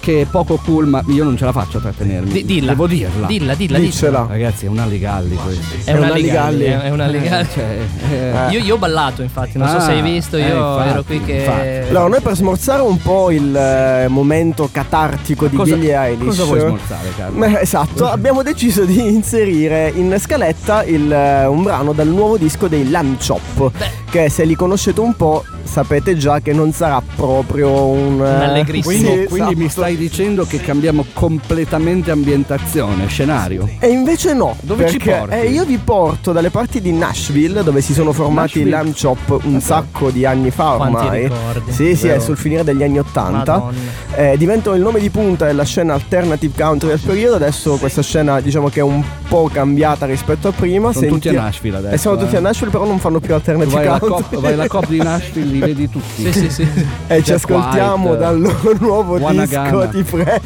che 0.00 0.22
è 0.22 0.24
poco 0.24 0.56
cool, 0.64 0.86
ma 0.86 1.02
io 1.08 1.24
non 1.24 1.36
ce 1.36 1.44
la 1.44 1.52
faccio 1.52 1.76
a 1.76 1.80
trattenermi. 1.82 2.30
Di- 2.32 2.44
dilla. 2.46 2.70
Devo 2.70 2.86
dirla. 2.86 3.26
Dilla, 3.26 3.54
dilla, 3.54 3.78
Diccela. 3.78 4.26
Ragazzi, 4.28 4.64
è 4.64 4.68
un 4.68 4.78
alligalli 4.78 5.34
questo. 5.36 5.76
È 5.84 5.92
una 5.92 6.06
una. 6.06 6.14
Ligalli. 6.14 6.64
È 6.64 6.88
una 6.90 7.06
Ligalli. 7.06 7.48
Cioè, 7.52 7.78
eh, 8.10 8.50
Io, 8.50 8.60
io 8.60 8.74
ho 8.76 8.78
ballato, 8.78 9.20
infatti, 9.20 9.58
non 9.58 9.68
so 9.68 9.76
Ah, 9.76 9.80
se 9.80 9.90
hai 9.92 10.00
visto, 10.00 10.38
io 10.38 10.44
eh, 10.44 10.48
infatti, 10.48 10.88
ero 10.88 11.02
qui 11.02 11.20
che. 11.22 11.32
infatti. 11.32 11.88
Allora, 11.90 12.08
noi 12.08 12.20
per 12.22 12.34
smorzare 12.34 12.80
un 12.82 12.96
po' 12.96 13.30
il 13.30 13.54
eh, 13.54 14.08
momento 14.08 14.70
catartico 14.72 15.46
di 15.48 15.56
cosa, 15.56 15.74
Billie 15.74 15.94
Eilish. 15.94 16.26
cosa 16.28 16.44
vuoi 16.44 16.60
smorzare, 16.60 17.08
Carlo? 17.16 17.38
Beh, 17.38 17.60
esatto, 17.60 18.06
abbiamo 18.08 18.42
deciso 18.42 18.84
di 18.86 19.06
inserire 19.06 19.92
in 19.94 20.16
scaletta 20.18 20.82
il, 20.84 21.12
eh, 21.12 21.44
un 21.44 21.62
brano 21.62 21.92
dal 21.92 22.08
nuovo 22.08 22.38
disco 22.38 22.68
dei 22.68 22.88
Lamb 22.88 23.18
Chop. 23.24 23.70
Che 24.10 24.28
se 24.30 24.44
li 24.44 24.54
conoscete 24.56 24.98
un 25.00 25.14
po' 25.14 25.44
sapete 25.62 26.16
già 26.16 26.40
che 26.40 26.52
non 26.52 26.72
sarà 26.72 27.02
proprio 27.16 27.70
un. 27.86 28.20
eh, 28.20 28.44
allegrissimo. 28.44 29.08
Quindi, 29.10 29.26
quindi 29.26 29.54
mi 29.56 29.64
esatto. 29.66 29.80
stai 29.80 29.96
dicendo 29.96 30.44
che 30.46 30.60
cambiamo 30.60 31.04
completamente 31.12 32.10
ambientazione, 32.10 33.06
scenario. 33.08 33.68
E 33.78 33.88
invece 33.88 34.34
no, 34.34 34.56
Dove 34.60 34.88
ci 34.88 34.98
porti? 34.98 35.34
eh, 35.34 35.46
io 35.50 35.64
vi 35.64 35.78
porto 35.78 36.32
dalle 36.32 36.50
parti 36.50 36.80
di 36.80 36.92
Nashville 36.92 37.62
dove 37.62 37.80
si 37.80 37.92
sono 37.92 38.12
formati 38.12 38.60
i. 38.60 38.68
Lamb 38.68 38.94
Chop 39.00 39.40
un 39.44 39.60
sacco 39.60 40.10
di 40.10 40.24
anni 40.24 40.50
fa 40.50 40.74
Quanti 40.76 40.96
ormai. 41.04 41.22
ricordi, 41.22 41.72
Sì, 41.72 41.94
sì, 41.96 42.08
è 42.08 42.18
sul 42.18 42.36
finire 42.36 42.64
degli 42.64 42.82
anni 42.82 42.98
Ottanta. 42.98 43.70
Eh, 44.14 44.36
diventano 44.36 44.76
il 44.76 44.82
nome 44.82 45.00
di 45.00 45.10
punta 45.10 45.46
della 45.46 45.64
scena 45.64 45.94
alternative 45.94 46.52
country 46.56 46.88
del 46.88 47.00
periodo. 47.00 47.36
Adesso 47.36 47.76
questa 47.76 48.02
scena 48.02 48.40
diciamo 48.40 48.68
che 48.68 48.80
è 48.80 48.82
un 48.82 49.02
po' 49.30 49.48
cambiata 49.52 50.06
rispetto 50.06 50.48
a 50.48 50.52
prima. 50.52 50.92
Sono 50.92 51.06
tutti 51.06 51.28
a 51.28 51.30
Senti- 51.30 51.46
Nashville 51.46 51.76
adesso. 51.76 51.94
E 51.94 51.98
siamo 51.98 52.16
tutti 52.16 52.34
eh. 52.34 52.38
a 52.38 52.40
Nashville, 52.40 52.70
però 52.72 52.84
non 52.84 52.98
fanno 52.98 53.20
più 53.20 53.32
alternative 53.32 53.74
vai 53.76 53.86
alla, 53.86 53.98
country. 54.00 54.22
cop, 54.22 54.40
vai 54.40 54.52
alla 54.52 54.66
cop 54.66 54.88
di 54.88 54.98
Nashville, 54.98 55.50
li 55.52 55.58
vedi 55.60 55.88
tutti. 55.88 56.32
Sì, 56.32 56.32
sì, 56.32 56.50
sì. 56.50 56.62
E 57.06 57.16
ci 57.18 57.22
Jack 57.30 57.44
ascoltiamo 57.44 58.08
White, 58.08 58.18
dal 58.18 58.40
loro 58.40 58.76
nuovo 58.80 59.16
Wanna 59.18 59.44
disco, 59.44 59.60
Gana. 59.62 59.86
ti 59.86 60.02
prego. 60.02 60.40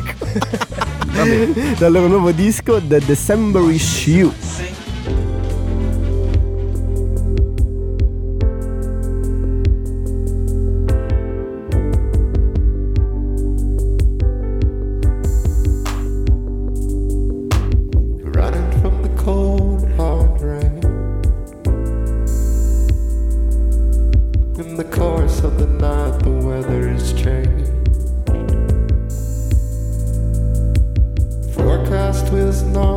dal 1.79 1.93
loro 1.93 2.07
nuovo 2.09 2.31
disco 2.33 2.81
The 2.87 3.01
Decemberish 3.05 4.07
You. 4.07 4.33
знать. 32.55 32.94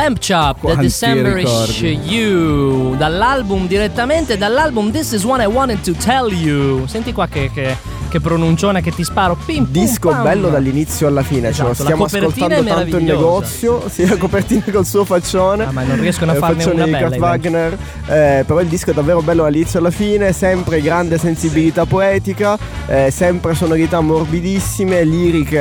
Lamp 0.00 0.18
Chop, 0.26 0.66
The 0.66 0.76
Decemberish. 0.76 1.82
You, 1.82 2.96
dall'album 2.96 3.66
direttamente 3.66 4.38
dall'album 4.38 4.90
This 4.90 5.12
Is 5.12 5.24
What 5.24 5.42
I 5.42 5.44
Wanted 5.44 5.82
to 5.82 5.92
Tell 5.92 6.32
You. 6.32 6.86
Senti 6.86 7.12
qua 7.12 7.26
che, 7.26 7.50
che, 7.52 7.76
che 8.08 8.18
pronuncione 8.18 8.80
che 8.80 8.92
ti 8.94 9.04
sparo. 9.04 9.36
Pim, 9.44 9.64
pum, 9.64 9.72
Disco 9.72 10.08
pam. 10.08 10.22
bello 10.22 10.48
dall'inizio 10.48 11.06
alla 11.06 11.22
fine, 11.22 11.52
ce 11.52 11.62
lo 11.64 11.72
Esatto, 11.72 11.90
la 11.90 11.96
stiamo 11.98 12.04
ascoltando 12.04 12.54
tanto 12.54 12.54
in 12.60 12.64
meravigliosa. 12.64 13.12
negozio, 13.12 13.88
sì, 13.90 14.08
la 14.08 14.16
copertina 14.16 14.64
col 14.72 14.86
suo 14.86 15.04
faccione. 15.04 15.64
Ah, 15.66 15.70
ma 15.70 15.82
non 15.82 16.00
riescono 16.00 16.30
a 16.32 16.34
Eh, 16.34 16.38
farne 16.38 16.64
una 16.64 16.84
di 16.84 16.90
bella, 16.92 17.06
Kurt. 17.08 17.18
Wagner, 17.20 17.72
eh, 18.06 18.44
però 18.46 18.60
il 18.62 18.68
disco 18.68 18.92
è 18.92 18.94
davvero 18.94 19.20
bello 19.20 19.42
dall'inizio 19.42 19.80
alla 19.80 19.90
fine, 19.90 20.32
sempre 20.32 20.80
grande 20.80 21.18
sensibilità 21.18 21.84
poetica, 21.84 22.56
eh, 22.86 23.10
sempre 23.10 23.54
sonorità 23.54 24.00
morbidissime, 24.00 25.04
liriche 25.04 25.58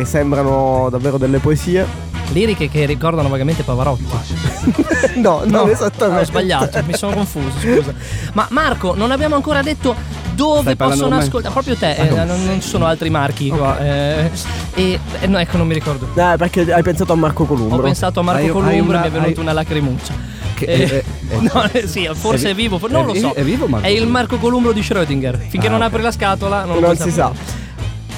eh, 0.00 0.04
sembrano 0.04 0.88
davvero 0.90 1.18
delle 1.18 1.38
poesie. 1.38 2.08
Liriche 2.32 2.68
che 2.68 2.84
ricordano 2.86 3.28
vagamente 3.28 3.62
Pavarotti. 3.64 4.04
no, 5.20 5.40
non 5.44 5.48
No, 5.50 5.68
esattamente. 5.68 6.22
Ho 6.22 6.24
sbagliato, 6.26 6.80
mi 6.86 6.94
sono 6.94 7.14
confuso, 7.14 7.58
scusa. 7.60 7.92
Ma 8.34 8.46
Marco, 8.50 8.94
non 8.94 9.10
abbiamo 9.10 9.34
ancora 9.34 9.62
detto 9.62 9.94
dove 10.34 10.76
possono 10.76 11.16
ascoltare. 11.16 11.52
Proprio 11.52 11.76
te, 11.76 11.94
eh, 11.96 12.08
non, 12.24 12.44
non 12.44 12.60
ci 12.60 12.68
sono 12.68 12.86
altri 12.86 13.10
marchi 13.10 13.48
qua. 13.48 13.78
eh, 13.78 14.30
e 14.74 14.98
eh, 15.20 15.26
no, 15.26 15.38
ecco, 15.38 15.56
non 15.56 15.66
mi 15.66 15.74
ricordo. 15.74 16.06
Eh, 16.14 16.36
perché 16.36 16.72
hai 16.72 16.82
pensato 16.82 17.12
a 17.12 17.16
Marco 17.16 17.42
Ho 17.42 17.46
Columbro. 17.46 17.82
pensato 17.82 18.20
a 18.20 18.22
Marco 18.22 18.42
Hai- 18.42 18.48
Columbro 18.50 18.96
e 18.96 19.00
mi 19.00 19.06
è 19.06 19.10
venuta 19.10 19.28
hai- 19.28 19.38
una 19.38 19.52
lacrimuccia. 19.52 20.14
Che- 20.54 20.64
Eh, 20.66 20.82
eh, 20.82 21.04
eh, 21.30 21.40
no, 21.52 21.68
sì, 21.86 22.08
forse 22.12 22.48
È 22.48 22.50
è, 22.50 22.54
vi- 22.54 22.62
vivo, 22.62 22.78
for- 22.78 22.90
è 22.90 22.92
non 22.92 23.06
lo 23.06 23.14
so. 23.14 23.32
è 23.32 23.42
vivo 23.42 23.66
Marco 23.66 23.86
il 23.88 23.92
Columbro? 23.94 24.12
Marco 24.18 24.36
Columbro 24.38 24.72
di 24.72 24.80
Schrödinger. 24.82 25.36
Finché 25.48 25.66
Ah, 25.66 25.70
non 25.70 25.82
apri 25.82 26.00
la 26.00 26.12
scatola, 26.12 26.64
non, 26.64 26.74
lo 26.76 26.80
non 26.80 26.94
puoi 26.96 27.08
si 27.08 27.12
sa. 27.14 27.32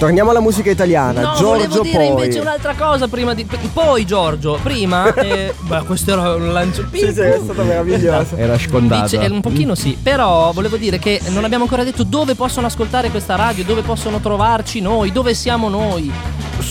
Torniamo 0.02 0.30
alla 0.30 0.40
musica 0.40 0.68
italiana. 0.68 1.20
No, 1.20 1.34
Giorgio 1.36 1.44
volevo 1.44 1.80
dire 1.82 1.96
poi. 1.96 2.06
invece 2.08 2.40
un'altra 2.40 2.74
cosa 2.74 3.06
prima 3.06 3.34
di. 3.34 3.46
Poi, 3.72 4.04
Giorgio, 4.04 4.58
prima. 4.60 5.14
eh, 5.14 5.54
beh, 5.56 5.84
questo 5.84 6.10
era 6.10 6.34
un 6.34 6.52
lancio. 6.52 6.84
Sì, 6.90 7.12
sì, 7.12 7.20
è 7.20 7.38
stata 7.40 7.62
meravigliosa. 7.62 8.36
Era 8.36 8.58
scondato. 8.58 9.02
Dice, 9.02 9.20
eh, 9.20 9.30
un 9.30 9.40
pochino 9.40 9.76
sì, 9.76 9.96
però 10.02 10.50
volevo 10.50 10.76
dire 10.76 10.98
che 10.98 11.20
non 11.28 11.44
abbiamo 11.44 11.62
ancora 11.62 11.84
detto 11.84 12.02
dove 12.02 12.34
possono 12.34 12.66
ascoltare 12.66 13.10
questa 13.10 13.36
radio, 13.36 13.62
dove 13.62 13.82
possono 13.82 14.18
trovarci 14.18 14.80
noi, 14.80 15.12
dove 15.12 15.34
siamo 15.34 15.68
noi. 15.68 16.10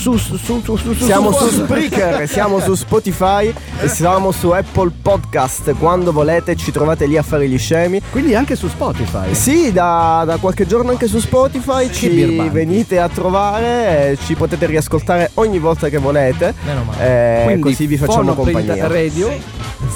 Su, 0.02 0.18
su, 0.18 0.36
su, 0.38 0.60
su, 0.62 0.76
su- 0.78 1.06
Siamo 1.06 1.32
su- 1.32 1.48
su 1.50 1.64
Spreaker, 1.64 2.28
siamo 2.28 2.60
su 2.60 2.74
Spotify 2.74 3.54
e 3.82 3.88
siamo 3.88 4.32
su 4.32 4.50
Apple 4.50 4.92
Podcast. 5.02 5.76
Quando 5.78 6.12
volete 6.12 6.56
ci 6.56 6.72
trovate 6.72 7.06
lì 7.06 7.18
a 7.18 7.22
fare 7.22 7.48
gli 7.48 7.58
scemi. 7.60 8.02
Quindi 8.10 8.34
anche 8.34 8.56
su 8.56 8.68
Spotify. 8.68 9.34
Sì, 9.36 9.72
da, 9.72 10.24
da 10.26 10.38
qualche 10.38 10.66
giorno 10.66 10.90
anche 10.90 11.08
su 11.08 11.20
Spotify 11.20 11.92
ci 11.92 12.10
venite 12.50 13.00
a 13.00 13.08
trovare, 13.10 14.18
ci 14.26 14.34
potete 14.34 14.66
riascoltare 14.66 15.30
ogni 15.36 15.60
volta 15.60 15.88
che 15.90 16.00
volete. 16.00 16.54
Meno 16.66 16.84
male. 16.84 17.42
Eh, 17.42 17.44
Quindi 17.44 17.62
così 17.62 17.86
vi 17.86 17.98
facciamo 17.98 18.34
compagnia. 18.34 18.88
Radio 18.88 19.30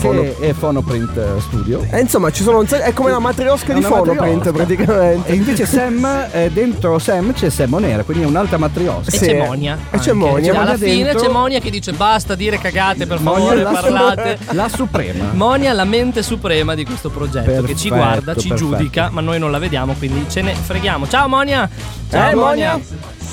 Fono- 0.06 0.40
è 0.40 0.54
Phonoprint 0.54 1.18
eh, 1.18 1.40
Studio. 1.42 1.86
Eh, 1.90 2.00
insomma, 2.02 2.32
ci 2.32 2.44
sono 2.44 2.64
è 2.66 2.94
come 2.94 3.12
la 3.12 3.20
matriosca 3.20 3.74
di 3.74 3.82
Phonoprint 3.82 4.52
praticamente. 4.52 5.32
E 5.32 5.36
invece 5.36 5.66
Sam, 5.66 6.06
eh, 6.32 6.50
dentro 6.52 7.00
Sam 7.00 7.34
c'è 7.34 7.50
Sam 7.50 7.76
Nera, 7.80 8.04
quindi 8.04 8.24
è 8.24 8.28
un'altra 8.28 8.58
matriosca. 8.58 9.12
E 9.16 9.18
Sì. 9.18 9.26
c'è 9.26 9.46
Monia. 9.46 9.78
E 9.92 9.98
c'è. 10.00 10.14
Monia. 10.14 10.46
Cioè, 10.54 10.56
alla 10.62 10.72
Monia 10.72 10.88
fine 10.88 11.04
dentro. 11.04 11.22
c'è 11.22 11.30
Monia 11.30 11.60
che 11.60 11.70
dice 11.70 11.92
basta 11.94 12.36
dire 12.36 12.58
cagate 12.60 13.06
per 13.08 13.20
Monia 13.20 13.40
favore, 13.44 13.62
la- 13.62 13.72
parlate. 13.72 14.38
La 14.52 14.70
suprema. 14.70 15.26
Monia 15.34 15.74
la 15.74 15.86
mente 15.86 16.24
suprema 16.24 16.76
di 16.76 16.86
questo 16.86 17.10
progetto 17.10 17.64
che 17.64 17.76
ci 17.76 17.90
Perfetto, 17.90 17.96
guarda, 17.96 18.36
ci 18.36 18.48
perfetto. 18.50 18.70
giudica, 18.72 19.10
ma 19.12 19.22
noi 19.22 19.40
non 19.40 19.52
la 19.52 19.60
vediamo, 19.60 19.94
quindi 19.98 20.26
ce 20.30 20.42
ne 20.42 20.54
freghiamo. 20.56 21.08
Ciao 21.08 21.28
Monia! 21.28 21.70
Ciao 22.10 22.30
Eh, 22.32 22.36
Monia? 22.36 22.80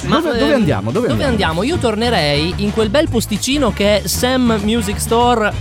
Dove- 0.04 0.20
dove 0.36 0.48
ehm, 0.48 0.54
andiamo? 0.54 0.90
Dove 0.90 1.24
andiamo? 1.24 1.62
Io 1.62 1.76
tornerei 1.76 2.54
in 2.56 2.72
quel 2.72 2.88
bel 2.90 3.08
posticino 3.08 3.72
che 3.72 4.02
è 4.02 4.06
Sam 4.08 4.58
Music 4.64 4.98
Store 5.00 5.52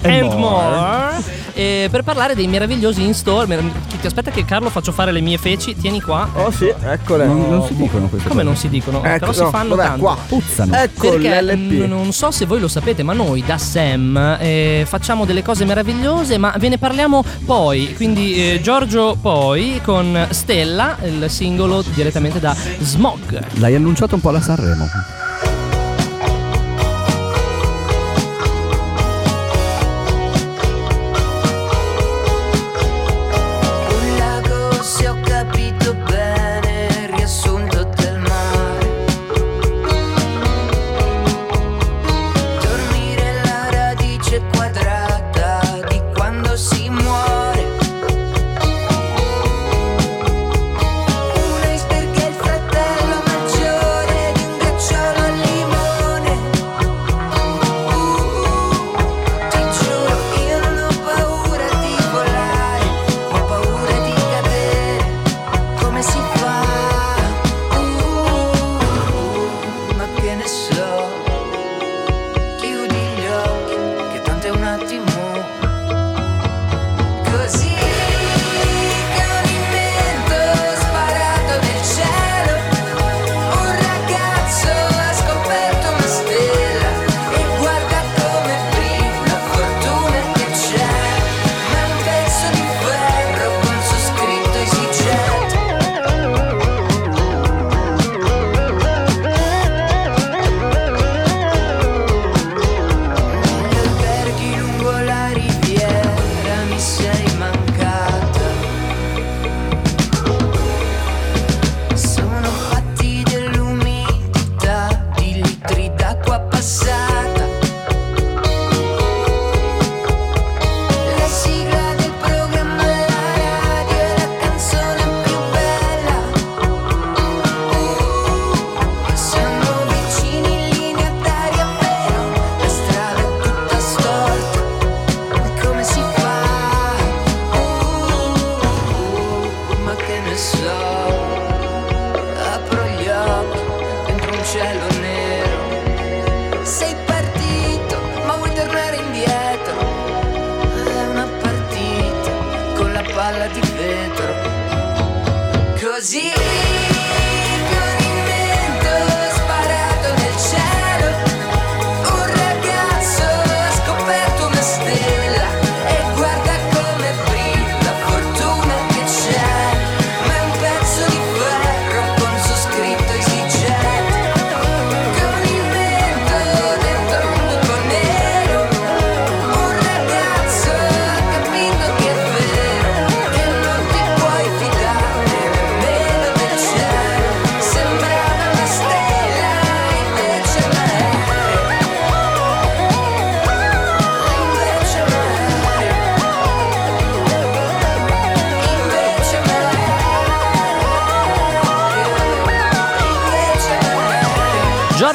And 0.00 0.12
and 0.30 0.32
more. 0.38 0.68
more, 0.70 1.22
eh, 1.54 1.88
per 1.90 2.02
parlare 2.04 2.34
dei 2.34 2.46
meravigliosi 2.46 3.02
in 3.02 3.14
store. 3.14 3.46
Ti 4.00 4.06
aspetta 4.06 4.30
che 4.30 4.44
Carlo 4.44 4.70
faccio 4.70 4.92
fare 4.92 5.10
le 5.10 5.20
mie 5.20 5.38
feci, 5.38 5.74
tieni 5.76 6.00
qua. 6.00 6.28
Oh 6.34 6.50
sì, 6.52 6.72
eccole. 6.84 7.26
Non, 7.26 7.48
non 7.48 7.66
si 7.66 7.74
dicono 7.74 8.06
queste 8.08 8.28
Come 8.28 8.42
cose. 8.42 8.54
non 8.54 8.56
si 8.56 8.68
dicono? 8.68 8.98
Ecco, 9.02 9.18
Però 9.18 9.32
si 9.32 9.40
no, 9.42 9.50
fanno 9.50 9.74
vabbè, 9.74 9.88
tanto. 9.88 10.04
qua. 10.04 10.16
Puzzano. 10.28 10.74
Ecco 10.76 11.10
Perché 11.10 11.42
l'LP. 11.42 11.84
n- 11.84 11.88
non 11.88 12.12
so 12.12 12.30
se 12.30 12.46
voi 12.46 12.60
lo 12.60 12.68
sapete, 12.68 13.02
ma 13.02 13.12
noi 13.12 13.42
da 13.44 13.58
Sam 13.58 14.36
eh, 14.40 14.84
facciamo 14.86 15.24
delle 15.24 15.42
cose 15.42 15.64
meravigliose, 15.64 16.38
ma 16.38 16.54
ve 16.58 16.68
ne 16.68 16.78
parliamo 16.78 17.24
poi. 17.44 17.92
Quindi 17.94 18.34
eh, 18.54 18.60
Giorgio 18.62 19.16
poi 19.20 19.80
con 19.82 20.26
Stella, 20.30 20.96
il 21.04 21.28
singolo 21.28 21.82
direttamente 21.92 22.38
da 22.38 22.54
Smog. 22.78 23.42
L'hai 23.54 23.74
annunciato 23.74 24.14
un 24.14 24.20
po' 24.20 24.28
alla 24.28 24.40
Sanremo. 24.40 24.86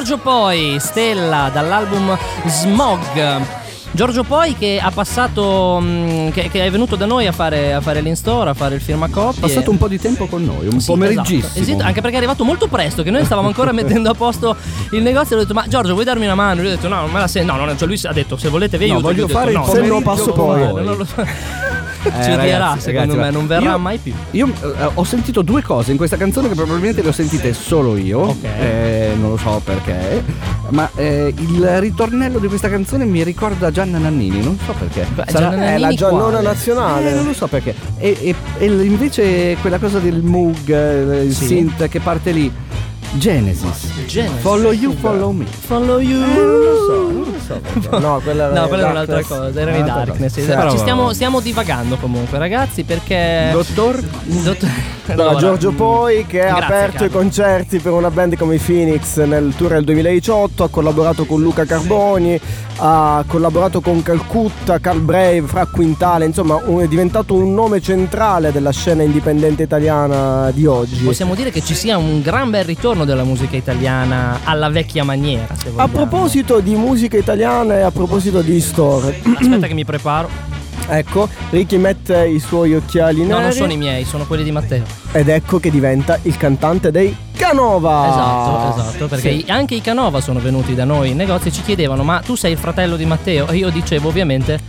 Giorgio 0.04 0.22
Poi, 0.22 0.76
Stella 0.82 1.50
dall'album 1.54 2.18
Smog. 2.48 3.42
Giorgio 3.92 4.24
Poi 4.24 4.54
che 4.58 4.78
ha 4.84 4.92
passato, 4.92 5.80
mm, 5.82 6.30
che, 6.32 6.50
che 6.50 6.66
è 6.66 6.70
venuto 6.70 6.98
da 6.98 7.06
noi 7.06 7.26
a 7.26 7.32
fare, 7.32 7.74
a 7.74 7.80
fare 7.80 8.02
l'in-store, 8.02 8.50
a 8.50 8.54
fare 8.54 8.76
il 8.76 8.82
firmacopie. 8.82 9.38
È 9.38 9.42
passato 9.42 9.72
un 9.72 9.78
po' 9.78 9.88
di 9.88 9.98
tempo 9.98 10.26
con 10.26 10.44
noi, 10.44 10.68
un 10.68 10.82
Sì, 10.82 10.88
pomeriggissimo. 10.88 11.46
esatto, 11.46 11.60
esatto, 11.62 11.84
anche 11.84 12.02
perché 12.02 12.16
è 12.16 12.18
arrivato 12.18 12.44
molto 12.44 12.68
presto, 12.68 13.02
che 13.02 13.12
noi 13.12 13.24
stavamo 13.24 13.48
ancora 13.48 13.72
mettendo 13.72 14.10
a 14.10 14.14
posto 14.14 14.58
il 14.92 15.02
negozio. 15.02 15.38
E 15.38 15.40
ho 15.40 15.42
detto, 15.44 15.54
ma 15.54 15.64
Giorgio, 15.70 15.94
vuoi 15.94 16.04
darmi 16.04 16.26
una 16.26 16.36
mano? 16.36 16.60
Lui 16.64 16.72
ha 16.72 16.76
detto, 16.76 16.90
no, 16.90 17.00
non 17.00 17.10
me 17.12 17.20
la 17.20 17.28
sento. 17.30 17.54
No, 17.56 17.64
no, 17.64 17.78
cioè 17.78 17.88
lui 17.88 17.98
ha 18.04 18.12
detto, 18.12 18.36
se 18.36 18.50
volete 18.50 18.78
vi 18.78 18.88
No, 18.88 18.96
aiuto. 18.96 19.08
voglio 19.08 19.20
Io 19.20 19.24
ho 19.24 19.28
detto, 19.28 19.40
fare 19.40 19.52
il 19.52 19.58
no, 19.58 19.64
Se 19.64 19.72
no 19.72 20.02
pomeriggio 20.02 20.02
passo 20.10 20.32
con 20.34 20.46
poi. 21.16 21.73
Eh, 22.06 22.12
Ci 22.24 22.32
odierà, 22.32 22.58
ragazzi, 22.58 22.80
secondo 22.82 23.16
ragazzi, 23.16 23.32
me, 23.32 23.32
non 23.32 23.48
verrà 23.48 23.72
io- 23.72 23.80
mai 23.80 23.98
più. 23.98 24.14
Io 24.32 24.48
eh, 24.48 24.90
ho 24.94 25.04
sentito 25.06 25.42
due 25.42 25.62
cose 25.62 25.92
in 25.92 25.98
questa 25.98 26.18
canzone 26.18 26.50
che 26.50 26.56
probabilmente 26.56 27.02
le 27.02 27.08
ho 27.10 27.12
sentite 27.14 27.54
solo 27.54 27.96
io, 27.96 28.20
Ok. 28.20 28.44
eh, 28.44 29.12
non 29.20 29.32
lo 29.32 29.38
so 29.38 29.62
perché, 29.64 30.24
ma 30.70 30.90
eh, 30.96 31.34
il 31.38 31.80
ritornello 31.80 32.40
di 32.40 32.48
questa 32.48 32.70
canzone 32.70 33.06
mi 33.06 33.24
ricorda 33.24 33.72
Gianna 33.72 33.98
Nannini, 34.00 34.44
non 34.44 34.58
so 34.66 34.74
perché. 34.78 35.06
Beh, 35.16 35.24
Sarà- 35.28 35.50
Gianna 35.52 35.64
È 35.64 35.66
la 35.74 35.80
Nannini 35.80 35.96
Giannona 35.96 36.24
quale? 36.30 36.42
nazionale. 36.42 37.12
Eh, 37.12 37.16
non 37.16 37.26
lo 37.26 37.34
so 37.34 37.48
perché. 37.48 37.74
E, 37.98 38.18
e- 38.22 38.36
e 38.58 38.66
invece 38.66 39.58
quella 39.62 39.78
cosa 39.78 40.00
del 40.00 40.22
Moog, 40.24 40.70
eh, 40.70 41.24
il 41.24 41.34
Sì. 41.34 41.46
synth 41.48 41.88
che 41.88 42.00
parte 42.02 42.32
lì. 42.32 42.52
Genesis. 43.18 44.06
Genesis. 44.08 44.40
Follow 44.42 44.72
you, 44.72 44.92
follow 44.94 45.32
me. 45.32 45.46
Follow 45.46 46.00
you. 46.00 46.20
non 46.20 46.60
lo 46.60 46.76
so, 46.86 47.12
non 47.12 47.24
lo 47.24 47.34
so. 47.46 47.60
perché. 47.80 48.00
No, 48.00 48.20
quella 48.24 48.46
era 48.50 48.60
No, 48.62 48.68
quella 48.68 48.84
era 48.84 48.92
un'altra 48.92 49.22
cosa, 49.24 49.60
erano 49.60 49.78
i 49.78 49.84
Darkness. 49.84 50.34
cosa. 50.36 50.62
sì. 50.62 50.62
Sì. 50.62 50.72
ci 50.72 50.78
stiamo, 50.80 51.14
stiamo 51.14 51.40
divagando 51.40 51.96
comunque, 51.98 52.38
ragazzi, 52.40 52.84
perché. 52.84 53.50
Dottor? 53.52 54.02
Dottor- 54.24 54.70
Allora, 55.06 55.32
Allora, 55.32 55.40
Giorgio 55.48 55.72
Poi 55.74 56.26
che 56.26 56.46
ha 56.48 56.56
aperto 56.56 56.92
Carlo. 57.00 57.08
i 57.08 57.10
concerti 57.10 57.80
per 57.80 57.92
una 57.92 58.10
band 58.10 58.38
come 58.38 58.56
i 58.56 58.58
Phoenix 58.58 59.22
nel 59.26 59.54
tour 59.58 59.72
del 59.72 59.84
2018, 59.84 60.64
ha 60.64 60.70
collaborato 60.70 61.26
con 61.26 61.42
Luca 61.42 61.66
Carboni, 61.66 62.40
ha 62.78 63.22
collaborato 63.28 63.82
con 63.82 64.02
Calcutta, 64.02 64.80
Carl 64.80 65.00
Brave, 65.02 65.42
Fra 65.42 65.66
Quintale, 65.66 66.24
insomma 66.24 66.58
un- 66.64 66.80
è 66.84 66.88
diventato 66.88 67.34
un 67.34 67.54
nome 67.54 67.82
centrale 67.82 68.54
della 68.54 68.72
scena 68.72 69.04
indipendente 69.04 69.64
italiana 69.64 70.50
di 70.52 70.66
oggi. 70.66 71.04
Possiamo 71.04 71.36
dire 71.36 71.52
che 71.52 71.62
ci 71.62 71.76
sia 71.76 71.98
un 71.98 72.22
gran 72.22 72.50
bel 72.50 72.64
ritorno 72.64 73.03
della 73.06 73.24
musica 73.24 73.56
italiana 73.56 74.40
alla 74.44 74.70
vecchia 74.70 75.04
maniera. 75.04 75.48
Se 75.56 75.72
A 75.76 75.88
proposito 75.88 76.60
di 76.60 76.76
musica 76.76 77.18
italiana 77.18 77.76
e 77.78 77.82
a 77.82 77.92
proposito 77.92 78.42
di 78.42 78.60
store, 78.60 79.20
Aspetta 79.40 79.68
che 79.68 79.74
mi 79.74 79.86
preparo. 79.86 80.30
ecco, 80.88 81.30
Ricky 81.50 81.78
mette 81.78 82.28
i 82.28 82.40
suoi 82.40 82.74
occhiali 82.76 83.20
neri 83.20 83.30
No, 83.30 83.40
non 83.40 83.52
sono 83.52 83.72
i 83.72 83.78
miei, 83.78 84.04
sono 84.06 84.26
quelli 84.26 84.44
di 84.44 84.52
Matteo. 84.52 84.84
ed 85.12 85.30
ecco 85.30 85.60
che 85.60 85.70
diventa 85.72 86.20
il 86.24 86.36
cantante 86.38 86.92
dei 86.92 87.16
Canova. 87.36 88.08
Esatto, 88.08 88.80
esatto, 88.82 89.08
perché 89.08 89.32
Sì. 89.40 89.46
anche 89.48 89.76
i 89.76 89.82
Canova 89.82 90.22
sono 90.22 90.40
venuti 90.40 90.76
da 90.76 90.84
noi 90.86 91.10
in 91.12 91.18
negozio 91.18 91.50
e 91.50 91.54
ci 91.54 91.62
chiedevano 91.62 92.04
"Ma 92.04 92.20
tu 92.26 92.36
sei 92.36 92.52
il 92.54 92.58
fratello 92.58 92.96
di 92.96 93.06
Matteo?" 93.06 93.48
E 93.48 93.58
io 93.58 93.70
dicevo 93.70 94.10
ovviamente 94.10 94.60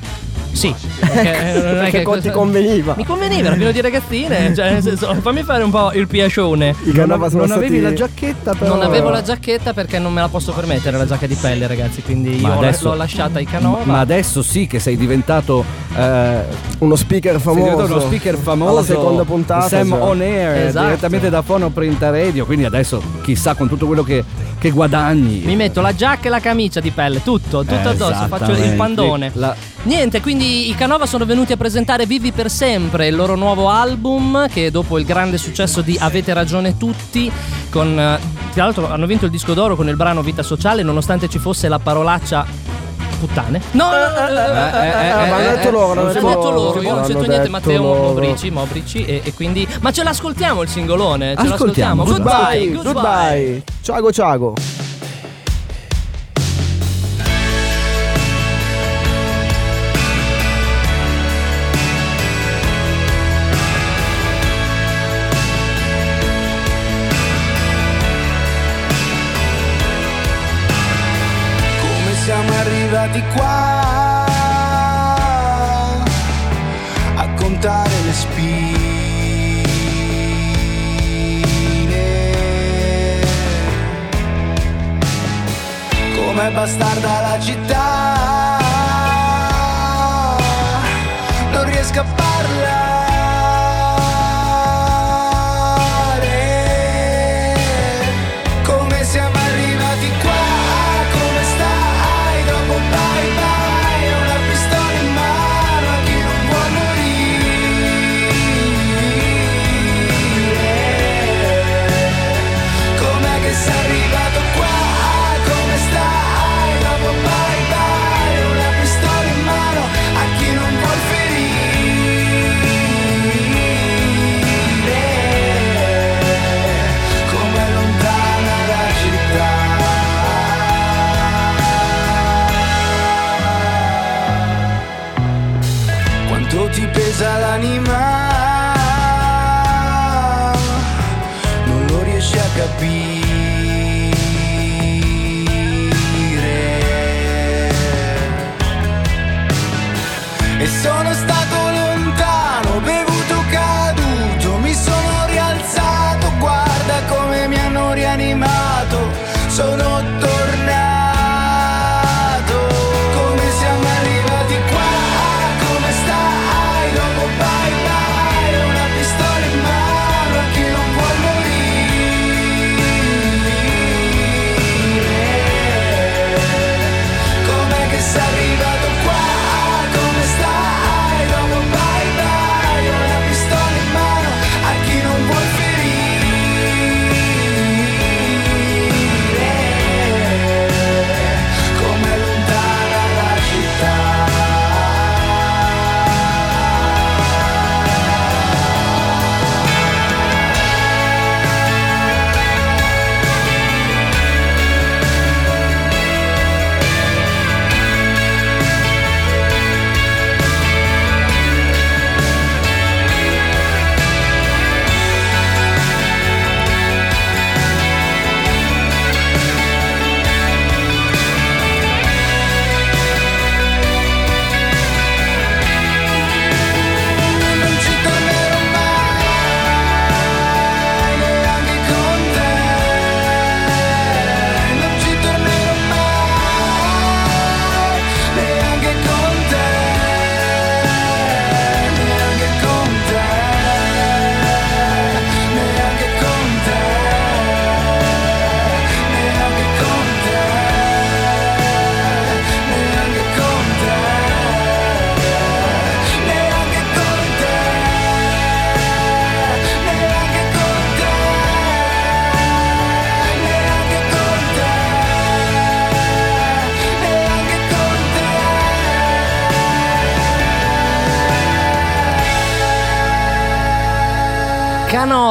sì, 0.55 0.75
perché, 1.01 1.53
non 1.53 1.67
è 1.67 1.81
Perché 1.81 1.99
che 1.99 2.03
co- 2.05 2.21
ti 2.21 2.31
conveniva. 2.31 2.95
Mi 2.97 3.05
conveniva, 3.05 3.49
era 3.49 3.57
pieno 3.57 3.73
di 3.73 3.81
ragazzine, 3.81 4.55
cioè 4.55 4.71
nel 4.73 4.83
senso, 4.83 5.15
fammi 5.21 5.43
fare 5.43 5.63
un 5.65 5.71
po' 5.71 5.93
il 5.93 6.07
piacione. 6.07 6.75
I 6.85 6.93
Canova 6.93 7.29
sono 7.29 7.41
non 7.41 7.49
stati... 7.51 7.67
avevi 7.67 7.81
la 7.83 7.93
giacchetta 7.93 8.55
però. 8.55 8.75
Non 8.75 8.83
avevo 8.85 9.11
la 9.11 9.23
giacchetta 9.23 9.73
perché 9.73 9.99
non 9.99 10.13
me 10.13 10.21
la 10.21 10.29
posso 10.29 10.53
permettere 10.53 10.97
la 10.97 11.07
giacca 11.07 11.27
di 11.27 11.35
pelle, 11.35 11.67
ragazzi, 11.67 12.03
quindi 12.03 12.37
Ma 12.41 12.49
io 12.49 12.55
l'ho- 12.55 12.61
adesso- 12.61 12.89
l'ho 12.89 12.95
lasciata 12.95 13.39
ai 13.39 13.45
Canova. 13.47 13.81
Ma 13.85 13.99
adesso 14.01 14.43
sì 14.43 14.67
che 14.67 14.79
sei 14.79 14.97
diventato 14.97 15.65
eh, 15.97 16.39
uno 16.79 16.97
speaker 16.97 17.41
famoso. 17.41 17.85
uno 17.85 18.01
speaker 18.01 18.37
famoso. 18.37 18.71
Alla 18.71 18.83
seconda 18.85 19.25
puntata. 19.25 19.69
Sam 19.69 19.89
cioè. 19.91 20.01
on 20.01 20.21
air 20.21 20.67
Esatto. 20.69 20.87
direttamente 20.87 21.31
da 21.31 21.43
Fono 21.43 21.71
Print 21.71 22.01
Radio. 22.03 22.47
Quindi 22.47 22.65
adesso 22.65 23.03
chissà 23.23 23.55
con 23.55 23.69
tutto 23.69 23.87
quello 23.87 24.03
che, 24.03 24.23
che 24.65 24.71
guadagni. 24.71 25.43
Mi 25.45 25.57
metto 25.57 25.83
la 25.83 25.95
giacca 25.95 26.29
e 26.29 26.31
la 26.31 26.41
camicia 26.41 26.81
di 26.81 26.91
pelle, 26.91 27.23
tutto, 27.23 27.65
tutto 27.65 27.89
addosso, 27.91 28.27
faccio 28.29 28.53
il 28.53 28.73
pandone. 28.77 29.31
La- 29.35 29.55
Niente, 29.83 30.23
quindi 30.23 30.71
i 30.71 30.75
Canova 30.75 31.05
sono 31.05 31.27
venuti 31.27 31.53
a 31.53 31.59
presentare 31.59 32.07
Vivi 32.07 32.33
per 32.33 32.51
sempre, 32.51 33.09
il 33.09 33.15
loro 33.15 33.35
nuovo 33.35 33.69
album 33.69 34.49
che 34.49 34.71
dopo 34.71 34.99
il 34.99 35.05
grande 35.05 35.37
successo 35.37 35.83
di 35.83 35.99
Avete 36.01 36.33
ragione 36.33 36.79
tutti, 36.79 37.31
con, 37.69 37.89
eh, 37.99 38.19
tra 38.55 38.65
l'altro 38.65 38.91
hanno 38.91 39.05
vinto 39.05 39.27
il 39.27 39.31
disco 39.31 39.53
d'oro 39.53 39.77
con 39.77 39.87
il 39.89 39.97
brano 39.97 40.23
Vita 40.23 40.43
Sociale 40.43 40.83
nonostante 40.83 41.29
ci 41.29 41.39
fosse 41.39 41.69
la 41.69 41.79
parolaccia 41.79 42.47
puttane. 43.27 43.61
No, 43.73 43.91
no, 43.91 43.97
no, 43.97 44.07
no, 44.09 44.29
no, 44.29 44.29
no, 44.29 44.81
eh, 44.83 44.87
eh, 44.87 45.11
Ah, 45.11 45.27
ma 45.27 45.37
hanno 45.37 45.51
detto 45.51 45.71
loro, 45.71 45.91
hanno 45.93 46.01
hanno 46.01 46.13
detto 46.13 46.51
loro, 46.51 46.51
loro, 46.51 46.83
io 46.83 46.95
non 46.95 47.05
c'entro 47.05 47.27
niente, 47.27 47.49
Matteo. 47.49 47.83
Mobrici, 47.83 48.51
Mobrici 48.51 49.05
e, 49.05 49.21
e 49.25 49.33
quindi... 49.35 49.67
Ma 49.81 49.91
ce 49.93 50.03
l'ascoltiamo 50.03 50.63
il 50.63 50.69
singolone, 50.69 51.35
ce 51.37 51.47
Ascoltiamo. 51.47 52.03
l'ascoltiamo. 52.03 52.05
Goodbye, 52.05 52.71
Goodbye, 52.71 52.83
goodbye. 52.83 53.63
goodbye. 53.63 53.63
Ciao, 53.83 54.74
arrivati 73.05 73.23
qua 73.35 74.25
a 77.17 77.29
contare 77.37 78.03
le 78.05 78.13
spine? 78.13 79.63
Come 86.17 86.51
bastarda 86.51 87.21
la 87.21 87.41
città, 87.41 88.59
non 91.53 91.65
riesco 91.65 92.01
a 92.01 92.05
parlare. 92.05 92.84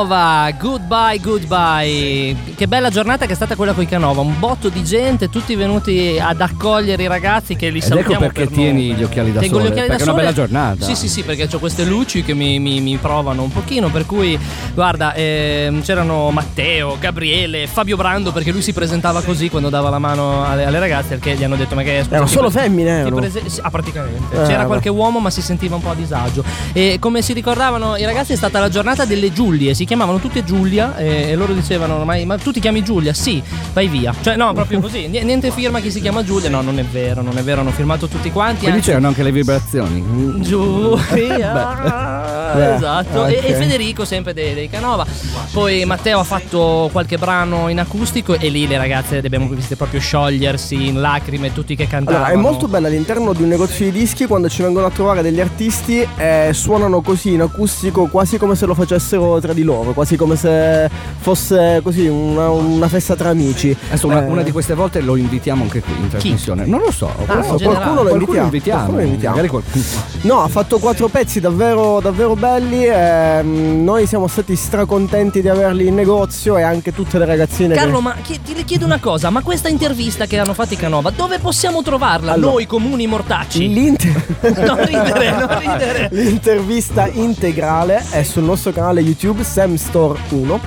Canova, 0.07 0.51
goodbye, 0.59 1.19
goodbye. 1.21 2.35
Che 2.55 2.67
bella 2.67 2.89
giornata 2.89 3.25
che 3.25 3.31
è 3.31 3.35
stata 3.35 3.55
quella 3.55 3.71
con 3.71 3.83
i 3.83 3.87
Canova. 3.87 4.19
Un 4.19 4.37
botto 4.37 4.67
di 4.67 4.83
gente, 4.83 5.29
tutti 5.29 5.55
venuti 5.55 6.17
ad 6.19 6.41
accogliere 6.41 7.03
i 7.03 7.07
ragazzi 7.07 7.55
che 7.55 7.69
li 7.69 7.77
Ed 7.77 7.83
salutiamo. 7.85 8.25
ecco 8.25 8.33
perché 8.33 8.47
per 8.49 8.57
tieni 8.57 8.87
nome. 8.89 8.99
gli 8.99 9.03
occhiali 9.03 9.31
da 9.31 9.39
Tengo 9.39 9.55
sole, 9.55 9.67
gli 9.67 9.71
occhiali 9.71 9.87
da 9.87 9.95
perché 9.95 10.09
è 10.09 10.13
una 10.13 10.21
sole. 10.21 10.31
bella 10.31 10.45
giornata. 10.47 10.85
Sì, 10.85 10.95
sì, 10.95 11.07
sì, 11.07 11.23
perché 11.23 11.47
ho 11.49 11.57
queste 11.59 11.85
luci 11.85 12.21
che 12.23 12.33
mi, 12.33 12.59
mi- 12.59 12.81
mi 12.81 12.97
provano 12.97 13.43
un 13.43 13.51
pochino. 13.51 13.87
Per 13.89 14.05
cui, 14.05 14.37
guarda, 14.73 15.13
ehm, 15.13 15.81
c'erano 15.83 16.29
Matteo, 16.31 16.97
Gabriele, 16.99 17.65
Fabio 17.67 17.95
Brando, 17.95 18.33
perché 18.33 18.51
lui 18.51 18.61
si 18.61 18.73
presentava 18.73 19.21
così 19.21 19.49
quando 19.49 19.69
dava 19.69 19.89
la 19.89 19.99
mano 19.99 20.43
alle, 20.45 20.65
alle 20.65 20.79
ragazze, 20.79 21.15
perché 21.17 21.35
gli 21.37 21.45
hanno 21.45 21.55
detto: 21.55 21.75
Ma 21.75 21.83
che 21.83 22.01
scusa, 22.01 22.15
Erano 22.15 22.27
solo 22.27 22.49
pre- 22.49 22.61
femmine, 22.63 23.09
prese- 23.09 23.47
sì, 23.49 23.59
ah, 23.63 23.69
praticamente. 23.69 24.35
Eh, 24.35 24.41
C'era 24.43 24.55
vabbè. 24.57 24.65
qualche 24.67 24.89
uomo, 24.89 25.19
ma 25.19 25.29
si 25.29 25.41
sentiva 25.41 25.75
un 25.75 25.81
po' 25.81 25.91
a 25.91 25.95
disagio. 25.95 26.43
E 26.73 26.97
come 26.99 27.21
si 27.21 27.31
ricordavano 27.31 27.95
i 27.95 28.03
ragazzi, 28.03 28.33
è 28.33 28.35
stata 28.35 28.59
la 28.59 28.67
giornata 28.69 29.05
delle 29.05 29.31
Giulie. 29.31 29.73
Si 29.73 29.85
chiamavano 29.95 30.19
tutte 30.19 30.43
Giulia 30.43 30.97
e, 30.97 31.29
e 31.29 31.35
loro 31.35 31.53
dicevano: 31.53 31.97
ormai, 31.97 32.25
Ma 32.25 32.37
tu 32.37 32.51
ti 32.51 32.59
chiami 32.59 32.83
Giulia? 32.83 33.13
Sì, 33.13 33.41
vai 33.73 33.87
via. 33.87 34.13
Cioè, 34.19 34.35
no, 34.35 34.51
proprio 34.53 34.79
così. 34.81 35.07
Ni- 35.07 35.23
Niente 35.23 35.51
firma 35.51 35.79
chi 35.79 35.91
si 35.91 36.01
chiama 36.01 36.23
Giulia. 36.23 36.49
No, 36.49 36.61
non 36.61 36.79
è 36.79 36.83
vero, 36.83 37.21
non 37.21 37.37
è 37.37 37.43
vero. 37.43 37.61
Hanno 37.61 37.71
firmato 37.71 38.07
tutti 38.07 38.31
quanti. 38.31 38.59
Quindi 38.61 38.77
anzi- 38.77 38.89
c'erano 38.89 39.07
anche 39.07 39.23
le 39.23 39.31
vibrazioni. 39.31 40.41
Giulia 40.41 42.41
Beh, 42.55 42.75
esatto 42.75 43.19
ok. 43.21 43.29
e, 43.29 43.41
e 43.43 43.53
Federico 43.55 44.05
sempre 44.05 44.33
dei, 44.33 44.53
dei 44.53 44.69
Canova 44.69 45.05
poi 45.51 45.85
Matteo 45.85 46.19
ha 46.19 46.23
fatto 46.23 46.89
qualche 46.91 47.17
brano 47.17 47.67
in 47.69 47.79
acustico 47.79 48.33
e 48.37 48.49
lì 48.49 48.67
le 48.67 48.77
ragazze 48.77 49.19
le 49.19 49.25
abbiamo 49.27 49.47
viste 49.49 49.75
proprio 49.75 49.99
sciogliersi 49.99 50.87
in 50.87 50.99
lacrime 51.01 51.51
tutti 51.53 51.75
che 51.75 51.87
cantavano 51.87 52.25
Allora, 52.25 52.39
è 52.39 52.41
molto 52.41 52.67
bello 52.67 52.87
all'interno 52.87 53.33
di 53.33 53.43
un 53.43 53.49
negozio 53.49 53.85
di 53.85 53.91
dischi 53.91 54.25
quando 54.25 54.49
ci 54.49 54.61
vengono 54.61 54.85
a 54.85 54.89
trovare 54.91 55.21
degli 55.21 55.39
artisti 55.39 56.05
e 56.17 56.49
suonano 56.53 57.01
così 57.01 57.33
in 57.33 57.41
acustico 57.41 58.07
quasi 58.07 58.37
come 58.37 58.55
se 58.55 58.65
lo 58.65 58.73
facessero 58.73 59.39
tra 59.39 59.53
di 59.53 59.63
loro, 59.63 59.91
quasi 59.93 60.15
come 60.15 60.35
se 60.35 60.89
fosse 61.19 61.79
così 61.83 62.07
una, 62.07 62.49
una 62.49 62.87
festa 62.87 63.15
tra 63.15 63.29
amici. 63.29 63.75
Adesso 63.87 64.07
una, 64.07 64.25
Eh, 64.25 64.29
una 64.29 64.41
di 64.41 64.51
queste 64.51 64.73
volte 64.73 65.01
lo 65.01 65.15
invitiamo 65.15 65.63
anche 65.63 65.81
qui 65.81 65.93
in 65.99 66.09
trasmissione. 66.09 66.65
Non 66.65 66.81
lo 66.81 66.91
so. 66.91 67.11
generale. 67.17 67.57
qualcuno 67.57 68.03
lo 68.03 68.09
Qualcuno 68.09 68.41
invitiamo. 68.41 68.43
invitiamo. 68.45 68.77
qualcuno 68.79 68.97
lo 68.97 69.05
invitiamo. 69.07 69.47
Qualcuno. 69.47 69.83
No, 70.21 70.43
ha 70.43 70.47
fatto 70.47 70.79
quattro 70.79 71.07
pezzi 71.07 71.39
davvero, 71.39 71.99
davvero 72.01 72.35
belli. 72.35 72.42
Ehm, 72.47 73.83
noi 73.83 74.05
siamo 74.05 74.27
stati 74.27 74.55
stracontenti 74.55 75.41
di 75.41 75.49
averli 75.49 75.87
in 75.87 75.95
negozio 75.95 76.57
e 76.57 76.61
anche 76.61 76.93
tutte 76.93 77.17
le 77.17 77.25
ragazzine. 77.25 77.73
Carlo, 77.73 77.97
che... 77.97 78.03
ma 78.03 78.15
chi- 78.21 78.41
ti 78.41 78.63
chiedo 78.63 78.85
una 78.85 78.99
cosa, 78.99 79.29
ma 79.29 79.41
questa 79.41 79.69
intervista 79.69 80.25
che 80.25 80.37
hanno 80.39 80.53
fatto 80.53 80.73
i 80.73 80.77
Canova, 80.77 81.09
dove 81.11 81.39
possiamo 81.39 81.81
trovarla? 81.81 82.33
Allora, 82.33 82.51
Noi 82.53 82.65
comuni 82.65 83.07
mortacci. 83.07 83.67
L'inter- 83.67 84.21
Non 84.65 84.85
ridere, 84.85 85.31
non 85.31 85.57
ridere. 85.59 86.09
L'intervista 86.11 87.07
integrale 87.07 88.03
è 88.09 88.23
sul 88.23 88.43
nostro 88.43 88.71
canale 88.71 89.01
YouTube 89.01 89.43
Sam 89.43 89.75
Store 89.75 90.19
1 90.29 90.59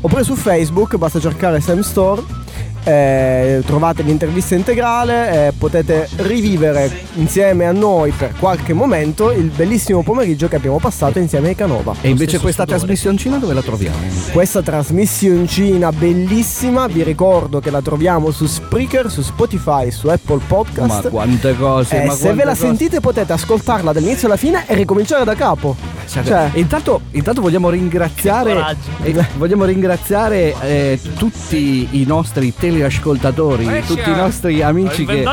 oppure 0.00 0.24
su 0.24 0.34
Facebook 0.34 0.96
basta 0.96 1.20
cercare 1.20 1.60
Sam 1.60 1.80
Store. 1.80 2.41
Eh, 2.84 3.62
trovate 3.64 4.02
l'intervista 4.02 4.54
integrale 4.54 5.48
e 5.48 5.52
potete 5.52 6.08
rivivere 6.16 6.90
insieme 7.14 7.66
a 7.66 7.72
noi 7.72 8.10
per 8.12 8.34
qualche 8.38 8.72
momento 8.72 9.30
il 9.30 9.50
bellissimo 9.54 10.02
pomeriggio 10.02 10.48
che 10.48 10.56
abbiamo 10.56 10.78
passato 10.78 11.18
insieme 11.18 11.48
ai 11.48 11.54
Canova. 11.54 11.94
E 12.00 12.08
invece 12.08 12.38
questa 12.38 12.62
sudore. 12.62 12.78
trasmissioncina 12.78 13.36
dove 13.38 13.54
la 13.54 13.62
troviamo? 13.62 13.96
Questa 14.32 14.62
trasmissioncina 14.62 15.92
bellissima 15.92 16.86
vi 16.86 17.02
ricordo 17.02 17.60
che 17.60 17.70
la 17.70 17.82
troviamo 17.82 18.30
su 18.30 18.46
Spreaker, 18.46 19.10
su 19.10 19.22
Spotify, 19.22 19.90
su 19.90 20.08
Apple 20.08 20.40
Podcast. 20.46 21.04
Ma 21.04 21.10
quante 21.10 21.56
cose! 21.56 22.02
Eh, 22.02 22.06
ma 22.06 22.12
se 22.12 22.20
quante 22.20 22.38
ve 22.38 22.44
la 22.44 22.52
cose. 22.52 22.66
sentite 22.66 23.00
potete 23.00 23.32
ascoltarla 23.32 23.92
dall'inizio 23.92 24.26
alla 24.26 24.36
fine 24.36 24.64
e 24.66 24.74
ricominciare 24.74 25.24
da 25.24 25.34
capo. 25.34 25.76
Cioè, 26.06 26.50
E 26.52 26.60
intanto, 26.60 27.02
intanto 27.12 27.40
vogliamo 27.40 27.70
ringraziare, 27.70 28.76
eh, 29.02 29.14
vogliamo 29.36 29.64
ringraziare 29.64 30.54
eh, 30.60 31.00
tutti 31.16 31.88
i 31.92 32.04
nostri 32.06 32.52
teleascoltatori, 32.72 33.64
Brescia. 33.64 33.94
tutti 33.94 34.10
i 34.10 34.14
nostri 34.14 34.62
amici 34.62 35.04
che, 35.04 35.24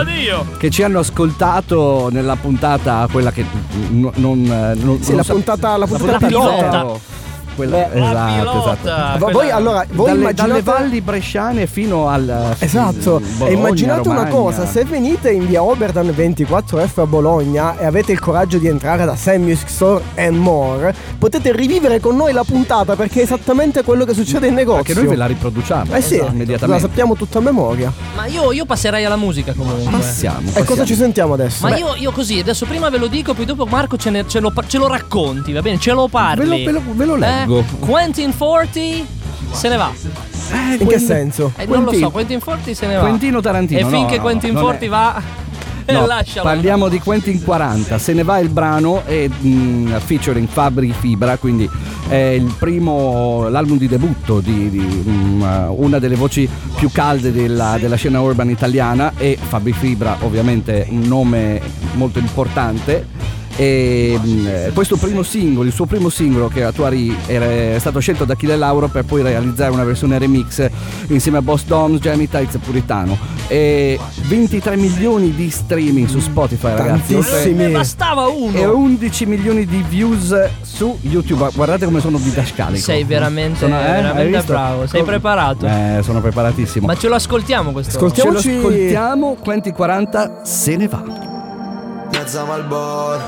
che 0.58 0.70
ci 0.70 0.84
hanno 0.84 1.00
ascoltato 1.00 2.10
nella 2.12 2.36
puntata 2.36 3.08
quella 3.12 3.32
che 3.32 3.44
n- 3.92 4.10
non, 4.16 4.42
non 4.44 5.02
Sì, 5.02 5.08
non 5.10 5.18
la 5.18 5.24
sa- 5.24 5.34
puntata- 5.34 5.78
la 5.78 5.86
puntata 5.88 6.28
pilota. 6.28 6.72
zero. 6.72 7.00
Quella, 7.60 7.88
Beh, 7.92 8.00
La 8.00 8.10
esatto, 8.10 8.38
pilota, 8.40 8.78
esatto. 9.16 9.32
voi 9.32 9.50
allora 9.52 9.86
voi 9.92 10.06
dalle, 10.08 10.20
immaginate 10.22 10.50
dalle 10.50 10.62
valli 10.62 11.02
bresciane 11.02 11.68
fino 11.68 12.08
al 12.08 12.56
Esatto, 12.60 13.20
Bologna, 13.20 13.48
e 13.50 13.54
immaginate 13.54 14.08
una 14.08 14.18
Romagna. 14.24 14.36
cosa, 14.36 14.66
se 14.66 14.86
venite 14.86 15.30
in 15.32 15.46
via 15.46 15.62
Oberdan 15.62 16.08
24F 16.08 17.02
a 17.02 17.06
Bologna 17.06 17.78
e 17.78 17.86
avete 17.86 18.12
il 18.14 18.20
coraggio 18.20 18.58
di 18.60 18.68
entrare 18.68 19.04
da 19.06 19.16
Sam 19.18 19.42
Music 19.42 19.70
Store 19.70 20.02
and 20.16 20.38
More, 20.38 20.94
potete 21.18 21.52
rivivere 21.52 22.00
con 22.00 22.16
noi 22.16 22.32
la 22.32 22.44
puntata 22.46 22.96
perché 22.96 23.20
è 23.20 23.24
esattamente 23.24 23.84
quello 23.84 24.06
che 24.06 24.14
succede 24.14 24.48
in 24.48 24.54
negozio. 24.54 24.84
perché 24.84 25.00
noi 25.00 25.10
ve 25.10 25.16
la 25.18 25.26
riproduciamo 25.26 25.94
Eh 25.96 26.02
sì, 26.02 26.18
la 26.18 26.28
immediatamente. 26.32 26.82
sappiamo 26.88 27.16
tutta 27.16 27.40
a 27.40 27.42
memoria. 27.42 27.92
Ma 28.16 28.26
io, 28.28 28.52
io 28.54 28.66
passerei 28.66 29.04
alla 29.04 29.18
musica 29.18 29.54
comunque. 29.54 29.90
Passiamo. 29.92 30.40
E 30.40 30.44
cosa 30.44 30.64
passiamo. 30.64 30.86
ci 30.86 30.96
sentiamo 30.96 31.34
adesso? 31.34 31.68
Ma 31.68 31.76
io, 31.78 31.96
io 31.98 32.12
così, 32.12 32.40
adesso 32.40 32.66
prima 32.66 32.90
ve 32.90 32.98
lo 33.00 33.08
dico, 33.08 33.34
poi 33.34 33.44
dopo 33.46 33.66
Marco 33.66 33.98
ce, 33.98 34.10
ne- 34.12 34.26
ce 34.28 34.40
lo, 34.40 34.54
ce 34.68 34.78
lo 34.78 34.88
racconti, 34.88 35.52
va 35.52 35.62
bene? 35.62 35.78
Ce 35.80 35.92
lo 35.92 36.08
parli. 36.08 36.48
Ve 36.66 36.72
lo- 36.72 36.72
ve 36.72 36.72
lo- 36.72 36.94
ve 36.96 37.06
lo 37.06 37.16
leggo. 37.16 37.49
Eh? 37.49 37.49
Quentin 37.80 38.32
Forti 38.32 39.06
se 39.52 39.70
ne 39.70 39.76
va. 39.78 39.92
Eh, 40.52 40.82
in 40.82 40.88
che 40.88 41.00
senso? 41.00 41.52
Eh, 41.58 41.66
non 41.66 41.84
lo 41.84 41.94
so, 41.94 42.10
Quentin 42.12 42.40
Forti 42.40 42.74
se 42.74 42.88
ne 42.88 42.96
va. 42.96 43.02
Quentino 43.02 43.42
Tarantino. 43.42 43.80
E 43.80 43.84
no, 43.84 43.90
finché 43.90 44.16
no, 44.18 44.22
Quentin 44.22 44.56
Forti 44.56 44.86
è- 44.86 44.90
va, 44.90 45.22
No, 45.88 46.06
lascialo. 46.08 46.48
parliamo 46.48 46.88
di 46.88 47.00
Quentin 47.00 47.42
40, 47.44 47.98
se 47.98 48.14
ne 48.14 48.24
va 48.24 48.40
il 48.40 48.50
brano 48.50 49.04
e 49.06 49.30
mm, 49.30 49.96
featuring 49.98 50.48
Fabri 50.48 50.94
Fibra, 50.98 51.38
quindi 51.38 51.70
è 52.08 52.16
il 52.16 52.54
primo, 52.58 53.48
l'album 53.50 53.78
di 53.78 53.88
debutto 53.88 54.40
di, 54.40 54.70
di, 54.70 54.80
mm, 54.80 55.44
una 55.70 56.00
delle 56.00 56.16
voci 56.16 56.48
più 56.76 56.92
calde 56.92 57.32
della, 57.32 57.78
della 57.80 57.96
scena 57.96 58.22
urban 58.22 58.50
italiana 58.50 59.14
e 59.18 59.38
Fabri 59.40 59.74
Fibra 59.74 60.18
ovviamente 60.22 60.86
un 60.90 61.02
nome 61.02 61.62
molto 61.94 62.20
importante. 62.20 63.38
E 63.60 64.18
eh, 64.46 64.72
questo 64.74 64.96
primo 64.96 65.22
singolo, 65.22 65.68
il 65.68 65.74
suo 65.74 65.86
primo 65.86 66.08
singolo 66.08 66.48
che 66.48 66.64
attuari 66.64 67.14
era, 67.28 67.44
è 67.44 67.76
stato 67.78 68.00
scelto 68.00 68.24
da 68.24 68.32
Achille 68.32 68.56
Lauro 68.56 68.88
per 68.88 69.04
poi 69.04 69.22
realizzare 69.22 69.70
una 69.74 69.84
versione 69.84 70.18
remix 70.18 70.66
insieme 71.08 71.40
a 71.40 71.42
Boss 71.42 71.66
Doms, 71.66 72.00
Jamie 72.00 72.30
Tights 72.30 72.56
e 72.56 72.58
Puritano. 72.60 73.18
E 73.50 74.00
23 74.28 74.78
milioni 74.78 75.36
di 75.36 75.50
streaming 75.50 76.08
su 76.08 76.20
Spotify, 76.22 76.70
ragazzi. 76.74 77.14
Tantissimi. 77.16 77.56
Ne 77.66 77.70
bastava 77.72 78.28
uno. 78.28 78.58
E 78.58 78.66
11 78.66 79.26
milioni 79.26 79.66
di 79.66 79.84
views 79.90 80.34
su 80.62 80.98
YouTube. 81.02 81.50
Guardate 81.54 81.84
come 81.84 82.00
sono 82.00 82.18
didascalico. 82.18 82.82
Sei 82.82 83.04
veramente, 83.04 83.60
Sono- 83.60 83.78
eh? 83.78 83.84
Veramente 83.84 84.42
bravo. 84.44 84.88
Sei 84.88 85.04
preparato. 85.04 85.66
Eh, 85.66 86.00
sono 86.02 86.22
preparatissimo. 86.22 86.86
Ma 86.88 86.96
ce 86.96 87.10
lo 87.10 87.16
ascoltiamo 87.16 87.74
questo. 87.74 87.98
Ascolti- 87.98 88.22
Ce 88.22 88.26
lo 88.26 88.38
ascoltiamoci- 88.38 88.68
ascoltiamo, 88.70 89.36
Quentin 89.44 89.74
40 89.74 90.42
se 90.46 90.78
ne 90.78 90.88
va. 90.88 91.04
Mezza 92.12 92.44
Malboro, 92.44 93.20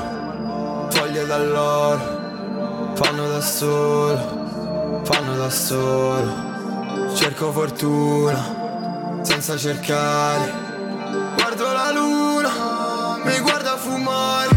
foglie 1.12 1.26
dall'oro, 1.26 2.94
fanno 2.94 3.28
da 3.28 3.40
solo, 3.42 5.02
fanno 5.04 5.36
da 5.36 5.50
solo. 5.50 6.50
Cerco 7.14 7.52
fortuna, 7.52 9.20
senza 9.20 9.56
cercare. 9.58 10.50
Guardo 11.36 11.72
la 11.72 11.90
luna, 11.92 12.50
mi 13.24 13.38
guarda 13.40 13.76
fumare, 13.76 14.48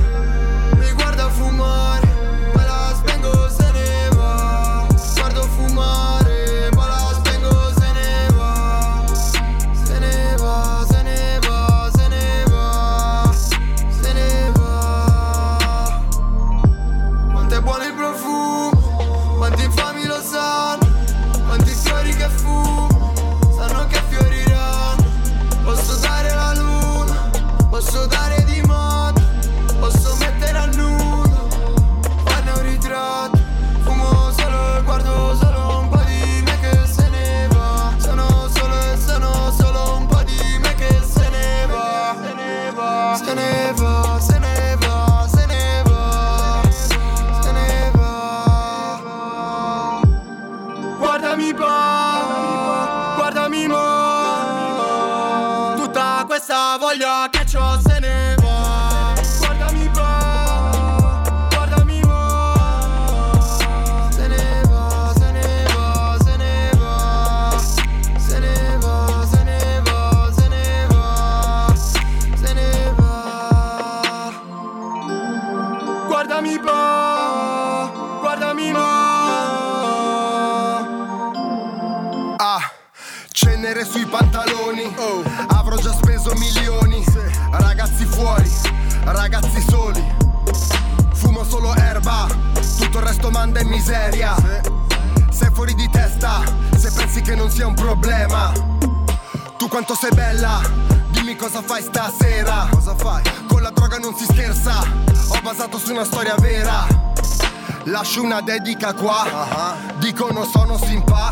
Lascio 108.05 108.21
una 108.21 108.39
dedica 108.39 108.93
qua, 108.93 109.73
dicono 109.97 110.45
sono 110.45 110.77
simpa. 110.77 111.31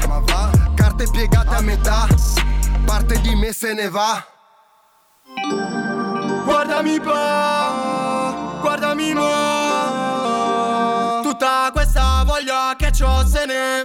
Carte 0.74 1.08
piegate 1.12 1.54
a 1.54 1.62
metà, 1.62 2.08
parte 2.84 3.22
di 3.22 3.36
me 3.36 3.54
se 3.54 3.76
ne 3.76 3.90
va. 3.90 4.26
Guardami 6.44 7.00
pa, 7.00 8.58
guardami 8.60 9.14
ma 9.14 10.32
Tutta 11.22 11.70
questa 11.72 12.24
voglia 12.26 12.74
che 12.76 12.90
c'ho 12.90 13.24
se 13.24 13.46
ne 13.46 13.83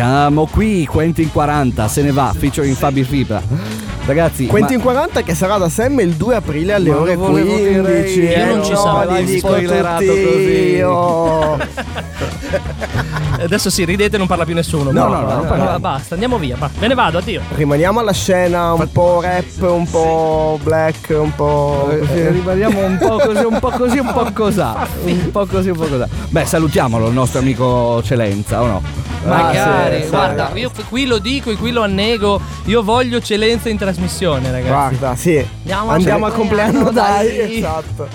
Siamo 0.00 0.46
qui, 0.46 0.86
Quentin 0.86 1.30
40, 1.30 1.86
se 1.86 2.00
ne 2.00 2.10
va, 2.10 2.32
featuring 2.34 2.74
Fabi 2.74 3.04
Fibra. 3.04 3.42
Ragazzi, 4.06 4.46
Quentin 4.46 4.78
ma- 4.78 4.84
40 4.84 5.20
che 5.22 5.34
sarà 5.34 5.58
da 5.58 5.68
Sam 5.68 6.00
il 6.00 6.14
2 6.14 6.36
aprile 6.36 6.72
alle 6.72 6.88
Ma 6.88 6.96
ore 7.00 7.14
lo 7.16 7.20
volevo 7.26 7.52
15 7.54 8.20
dire 8.20 8.32
io, 8.32 8.42
Eh, 8.42 8.44
non 8.46 8.64
ci 8.64 8.70
no, 8.70 8.76
sarò, 8.78 9.04
l'hai 9.04 9.38
spoilerato 9.38 10.04
così. 10.06 10.74
io. 10.74 11.58
Adesso 13.44 13.68
sì, 13.68 13.84
ridete 13.84 14.14
e 14.14 14.18
non 14.18 14.26
parla 14.26 14.46
più 14.46 14.54
nessuno. 14.54 14.90
No, 14.90 15.06
Basta, 15.06 15.20
no, 15.20 15.34
no, 15.34 15.42
eh, 15.42 15.46
parliamo. 15.46 15.78
Basta, 15.80 16.14
andiamo 16.14 16.38
via. 16.38 16.56
va. 16.56 16.70
Me 16.78 16.86
ne 16.86 16.94
vado, 16.94 17.18
addio. 17.18 17.42
Rimaniamo 17.54 18.00
alla 18.00 18.12
scena 18.14 18.72
un 18.72 18.88
po' 18.90 19.20
rap, 19.20 19.44
un 19.60 19.86
po' 19.86 20.58
black, 20.62 21.10
un 21.10 21.34
po'... 21.34 21.90
Eh, 21.90 22.30
rimaniamo 22.30 22.86
un 22.86 22.96
po' 22.96 23.18
così, 23.18 23.44
un 23.44 23.58
po' 23.58 23.68
così, 23.68 23.98
un 23.98 24.10
po' 24.14 24.30
cosà. 24.32 24.76
Un 25.04 25.30
po' 25.30 25.44
così, 25.44 25.68
un 25.68 25.76
po' 25.76 25.84
cosà. 25.84 26.08
Beh, 26.30 26.46
salutiamolo 26.46 27.08
il 27.08 27.12
nostro 27.12 27.40
amico 27.40 28.02
Celenza, 28.02 28.62
o 28.62 28.66
no? 28.66 28.82
Magari, 29.24 29.96
sì, 29.96 30.02
sì. 30.04 30.08
guarda, 30.08 30.50
io 30.54 30.70
qui 30.88 31.06
lo 31.06 31.18
dico 31.18 31.50
e 31.50 31.56
qui 31.56 31.70
lo 31.72 31.82
annego. 31.82 32.40
Io 32.64 32.82
voglio 32.82 33.20
celenza 33.20 33.68
in 33.68 33.76
trasmissione, 33.76 34.50
ragazzi. 34.50 34.68
Guarda, 34.70 35.16
sì. 35.16 35.46
Andiamo 35.60 35.90
a 35.90 35.94
Andiamo 35.94 36.28
compleanno, 36.30 36.84
compleanno, 36.84 36.90
dai. 36.90 37.36
dai. 37.36 37.56
Esatto. 37.58 38.08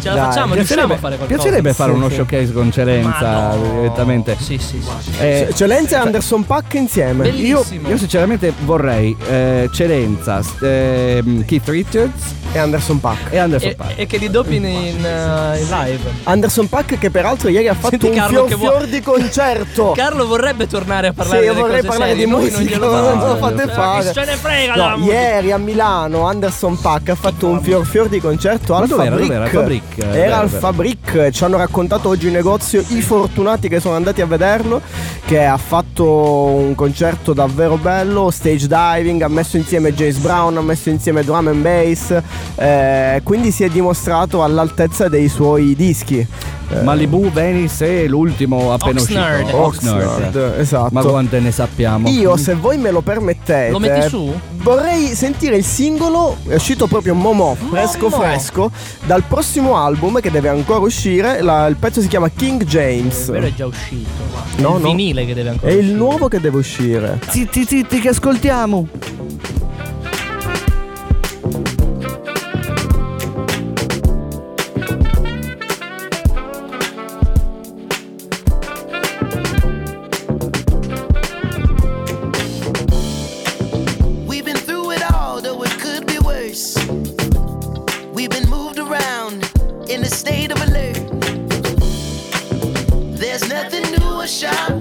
Ce 0.00 0.08
la 0.08 0.14
Dai, 0.14 0.24
facciamo, 0.24 0.54
riusciamo 0.54 0.86
Piacerebbe, 0.86 0.94
a 0.94 0.98
fare 0.98 1.16
qualcosa. 1.16 1.40
piacerebbe 1.42 1.72
fare 1.74 1.90
Sì, 1.92 1.96
uno 1.96 2.08
sì. 2.08 2.14
showcase 2.16 2.52
con 2.52 2.70
Celenza 2.72 3.54
no. 3.54 3.72
direttamente. 3.80 4.36
Sì, 4.40 4.58
sì, 4.58 4.80
sì. 4.82 5.10
Eh, 5.20 5.48
C'è 5.54 5.66
Lenza 5.66 5.96
e 5.96 6.00
Anderson 6.00 6.44
Pack 6.44 6.74
insieme. 6.74 7.28
Io, 7.28 7.64
io 7.86 7.96
sinceramente 7.96 8.52
vorrei 8.64 9.16
eh, 9.28 9.68
Celenza, 9.72 10.42
st- 10.42 10.62
ehm, 10.62 11.44
Keith 11.44 11.68
Richards 11.68 12.22
E 12.52 12.58
Anderson 12.58 13.00
Pack. 13.00 13.32
e 13.32 13.38
Anderson 13.38 13.70
E, 13.70 14.02
e 14.02 14.06
che 14.06 14.16
li 14.18 14.28
doppino 14.30 14.66
in, 14.66 15.04
eh, 15.04 15.58
in 15.60 15.66
live. 15.68 16.00
Anderson 16.24 16.68
Pack 16.68 16.98
che 16.98 17.10
peraltro 17.10 17.48
ieri 17.48 17.68
ha 17.68 17.74
fatto 17.74 17.88
Senti 17.90 18.06
un 18.08 18.14
Carlo 18.14 18.46
fior 18.46 18.58
fior 18.58 18.86
di 18.86 19.00
concerto. 19.00 19.92
Carlo 19.96 20.26
vorrebbe 20.26 20.66
tornare 20.66 21.08
a 21.08 21.12
parlare 21.12 21.40
Sì, 21.40 21.44
io 21.46 21.54
vorrei 21.54 21.82
parlare 21.82 22.10
serie, 22.10 22.24
di 22.24 22.30
noi 22.30 22.40
musica, 22.42 22.58
non 22.58 22.66
glielo 22.66 22.90
date. 22.90 23.26
lo 23.26 23.36
fate 23.36 23.62
Eh, 23.62 23.68
fare. 23.68 24.12
Se 24.12 24.24
ne 24.24 24.36
frega 24.36 24.74
No, 24.74 25.04
ieri 25.04 25.52
a 25.52 25.58
Milano 25.58 26.26
Anderson 26.26 26.78
Pack 26.80 27.08
ha 27.10 27.14
fatto 27.14 27.46
un 27.48 27.62
fior 27.62 27.86
fior 27.86 28.08
di 28.08 28.20
concerto 28.20 28.74
al? 28.74 28.88
Fabric. 28.88 29.30
Fabric, 29.62 29.98
eh, 29.98 30.04
Era 30.04 30.12
vero, 30.12 30.34
al 30.36 30.48
vero. 30.48 30.60
Fabric, 30.60 31.30
ci 31.30 31.44
hanno 31.44 31.56
raccontato 31.56 32.08
oggi 32.08 32.26
in 32.26 32.32
negozio 32.32 32.82
i 32.88 33.00
fortunati 33.00 33.68
che 33.68 33.80
sono 33.80 33.94
andati 33.94 34.20
a 34.20 34.26
vederlo, 34.26 34.80
che 35.24 35.44
ha 35.44 35.56
fatto 35.56 36.04
un 36.04 36.74
concerto 36.74 37.32
davvero 37.32 37.76
bello, 37.76 38.30
stage 38.30 38.66
diving, 38.66 39.22
ha 39.22 39.28
messo 39.28 39.56
insieme 39.56 39.94
James 39.94 40.18
Brown, 40.18 40.56
ha 40.56 40.62
messo 40.62 40.90
insieme 40.90 41.22
drum 41.24 41.48
and 41.48 41.62
bass, 41.62 42.20
eh, 42.56 43.20
quindi 43.22 43.50
si 43.50 43.64
è 43.64 43.68
dimostrato 43.68 44.42
all'altezza 44.42 45.08
dei 45.08 45.28
suoi 45.28 45.74
dischi. 45.74 46.26
Eh, 46.72 46.82
Malibu, 46.82 47.30
Venice 47.30 48.04
e 48.04 48.08
l'ultimo 48.08 48.72
appena 48.72 49.00
Oxnard. 49.00 49.40
uscito. 49.42 49.56
Oxnard, 49.58 50.54
esatto. 50.58 50.88
Ma 50.92 51.02
quante 51.02 51.38
ne 51.40 51.50
sappiamo? 51.52 52.08
Io, 52.08 52.36
se 52.36 52.54
voi 52.54 52.78
me 52.78 52.90
lo 52.90 53.00
permettete, 53.02 53.70
Lo 53.70 53.78
metti 53.78 54.08
su? 54.08 54.32
Vorrei 54.62 55.08
sentire 55.14 55.56
il 55.56 55.64
singolo, 55.64 56.36
è 56.48 56.54
uscito 56.54 56.86
proprio 56.86 57.14
Momo, 57.14 57.56
fresco 57.70 58.08
Momo. 58.08 58.22
fresco, 58.22 58.70
dal 59.06 59.22
prossimo 59.24 59.76
album 59.76 60.20
che 60.20 60.30
deve 60.30 60.48
ancora 60.48 60.78
uscire. 60.80 61.42
la- 61.42 61.66
il 61.66 61.76
pezzo 61.76 62.00
si 62.00 62.08
chiama 62.08 62.28
King 62.30 62.64
James. 62.64 63.30
Vero 63.30 63.46
è 63.46 63.54
già 63.54 63.66
uscito. 63.66 64.08
No, 64.58 64.74
è 64.74 64.76
il 64.76 64.82
no. 64.82 64.88
vinile 64.88 65.26
che 65.26 65.34
deve 65.34 65.48
È 65.48 65.52
ancora 65.52 65.72
il 65.72 65.78
uscire. 65.78 65.96
nuovo 65.96 66.28
che 66.28 66.40
deve 66.40 66.56
uscire. 66.58 67.18
Zitti, 67.28 67.64
zitti, 67.66 67.98
che 68.00 68.08
ascoltiamo. 68.10 68.86
shine. 94.42 94.71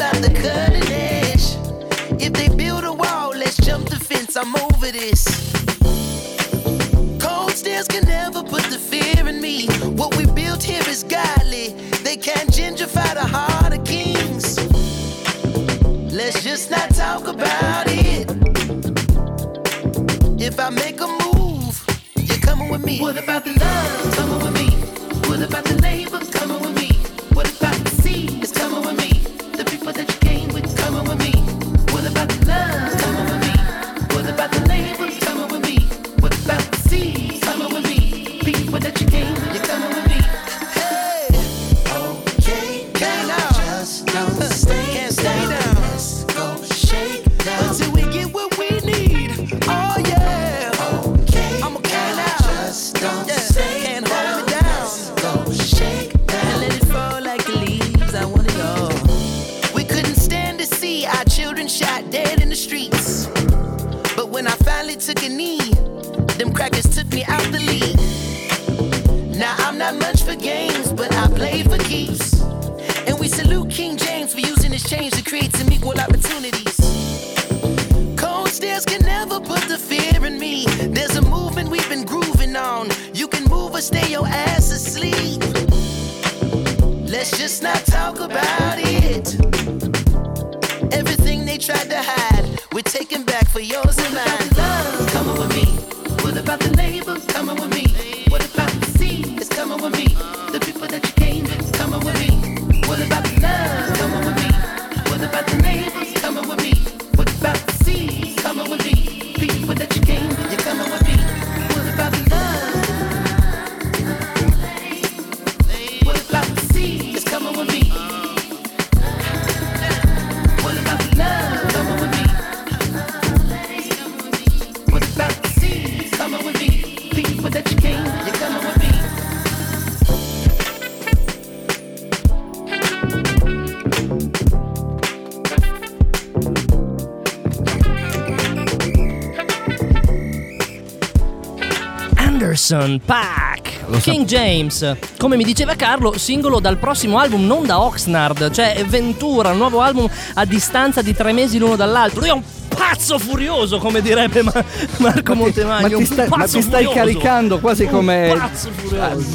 Anderson 142.72 143.02
Pack. 143.04 143.80
Lo 143.88 143.98
King 143.98 144.26
James, 144.26 144.96
come 145.18 145.36
mi 145.36 145.44
diceva 145.44 145.76
Carlo, 145.76 146.18
singolo 146.18 146.60
dal 146.62 146.78
prossimo 146.78 147.18
album, 147.18 147.46
non 147.46 147.66
da 147.66 147.82
Oxnard, 147.82 148.52
cioè 148.52 148.86
Ventura, 148.88 149.52
un 149.52 149.58
nuovo 149.58 149.82
album 149.82 150.10
a 150.36 150.46
distanza 150.46 151.02
di 151.02 151.14
tre 151.14 151.34
mesi 151.34 151.58
l'uno 151.58 151.76
dall'altro. 151.76 152.22
Lui 152.22 152.30
è 152.30 152.34
un 152.34 152.44
pazzo 152.92 153.18
furioso, 153.18 153.78
come 153.78 154.02
direbbe 154.02 154.44
Ma- 154.44 154.52
Marco 154.98 155.34
Ma 155.34 155.42
Montemagno. 155.42 155.98
ti, 155.98 156.06
stai, 156.06 156.28
un 156.30 156.38
ma 156.38 156.46
ti 156.46 156.62
stai 156.62 156.84
furioso. 156.84 156.94
caricando 156.94 157.60
quasi 157.60 157.86
come 157.88 158.32
eh, 158.32 158.40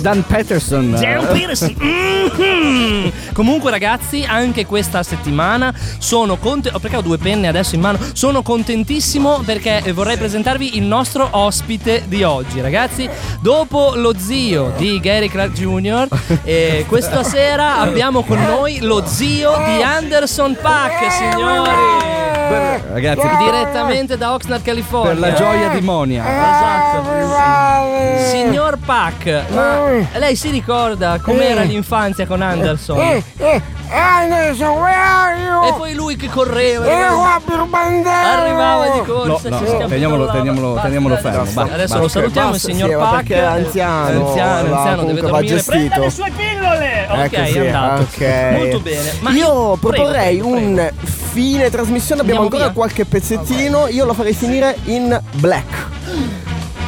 Dan 0.01 0.25
Peterson. 0.27 0.91
Dan 0.91 1.27
Peterson. 1.33 1.75
Mhm. 1.79 3.13
Comunque, 3.33 3.71
ragazzi, 3.71 4.25
anche 4.27 4.67
questa 4.67 5.03
settimana 5.03 5.73
sono 5.99 6.37
contento. 6.37 6.79
Perché 6.79 6.97
ho 6.97 7.03
due 7.03 7.17
penne 7.19 7.49
adesso 7.49 7.75
in 7.75 7.81
mano? 7.81 7.99
Sono 8.13 8.43
contentissimo 8.43 9.43
perché 9.45 9.81
eh, 9.83 9.93
vorrei 9.93 10.17
presentarvi 10.19 10.77
il 10.77 10.83
nostro 10.83 11.27
ospite 11.31 12.05
di 12.07 12.23
oggi, 12.23 12.61
ragazzi. 12.61 13.09
Dopo 13.41 13.93
lo 13.95 14.15
zio 14.19 14.73
di 14.77 15.01
Gary 15.01 15.29
Clark 15.29 15.53
Jr., 15.53 16.09
eh, 16.45 16.85
questa 16.87 17.23
sera 17.23 17.79
abbiamo 17.79 18.23
con 18.23 18.43
noi 18.43 18.81
lo 18.81 19.03
zio 19.07 19.57
di 19.65 19.83
Anderson 19.83 20.57
Pack, 20.61 21.11
signori. 21.13 22.16
Ragazzi, 22.97 23.29
Direttamente 23.45 24.17
da 24.17 24.33
Oxnard, 24.33 24.63
California. 24.63 25.11
per 25.11 25.19
la 25.21 25.33
gioia 25.35 25.69
di 25.69 25.81
Monia. 25.83 26.25
Esatto. 26.25 28.31
Signor 28.31 28.79
Pack, 28.87 29.43
ma 29.51 29.85
lei 30.19 30.35
si 30.35 30.49
ricorda 30.49 31.19
com'era 31.21 31.61
l'infanzia 31.63 32.27
con 32.27 32.41
Anderson? 32.41 32.99
Eh, 32.99 33.23
eh, 33.37 33.61
Anderson, 33.91 34.79
where 34.79 34.95
are 34.97 35.37
you? 35.43 35.65
E 35.69 35.73
poi 35.75 35.93
lui 35.95 36.17
che 36.17 36.29
correva. 36.31 36.87
Eh, 36.87 36.91
arrivava- 36.91 37.17
qua 37.17 37.41
per 37.45 37.65
bandera. 37.67 38.43
Arrivava 38.43 38.85
di 38.89 38.99
No, 38.99 39.05
corsa. 39.05 39.29
no, 39.29 39.39
si 39.39 39.49
no, 39.49 39.59
scappava. 39.69 39.87
teniamolo, 39.89 40.27
teniamolo, 40.31 40.67
Basta, 40.69 40.83
teniamolo 40.83 41.15
adesso- 41.15 41.29
fermo. 41.29 41.45
basta. 41.45 41.61
basta, 41.61 41.75
Adesso 41.75 41.89
basta. 41.93 42.03
lo 42.03 42.09
salutiamo 42.09 42.55
il 42.55 42.61
signor 42.61 42.89
sì, 42.91 42.97
Pack. 42.97 43.29
è 43.31 43.39
anziano, 43.39 44.27
Anziano, 44.29 44.69
va, 44.71 44.77
anziano, 44.79 45.05
deve 45.05 45.21
dormire. 45.21 45.47
gestito. 45.47 45.71
Prenda 45.77 45.99
le 45.99 46.11
sue 46.11 46.33
pillole. 46.35 47.07
Ok, 47.11 47.19
Ecco, 47.33 47.45
sì, 47.47 47.59
è 47.59 47.67
andato. 47.67 48.03
ok. 48.03 48.51
Molto 48.57 48.81
bene. 48.81 49.13
Ma 49.21 49.31
io 49.33 49.45
prego, 49.47 49.77
proporrei 49.77 50.37
prego, 50.39 50.47
un 50.49 50.75
prego. 50.75 50.95
Fine 51.37 51.69
trasmissione, 51.69 52.23
abbiamo 52.23 52.45
Andiamo 52.45 52.65
ancora 52.65 52.65
via? 52.65 52.73
qualche 52.73 53.05
pezzettino, 53.05 53.89
io 53.89 54.07
lo 54.07 54.15
farei 54.15 54.33
finire 54.33 54.75
in 54.85 55.21
black. 55.35 55.87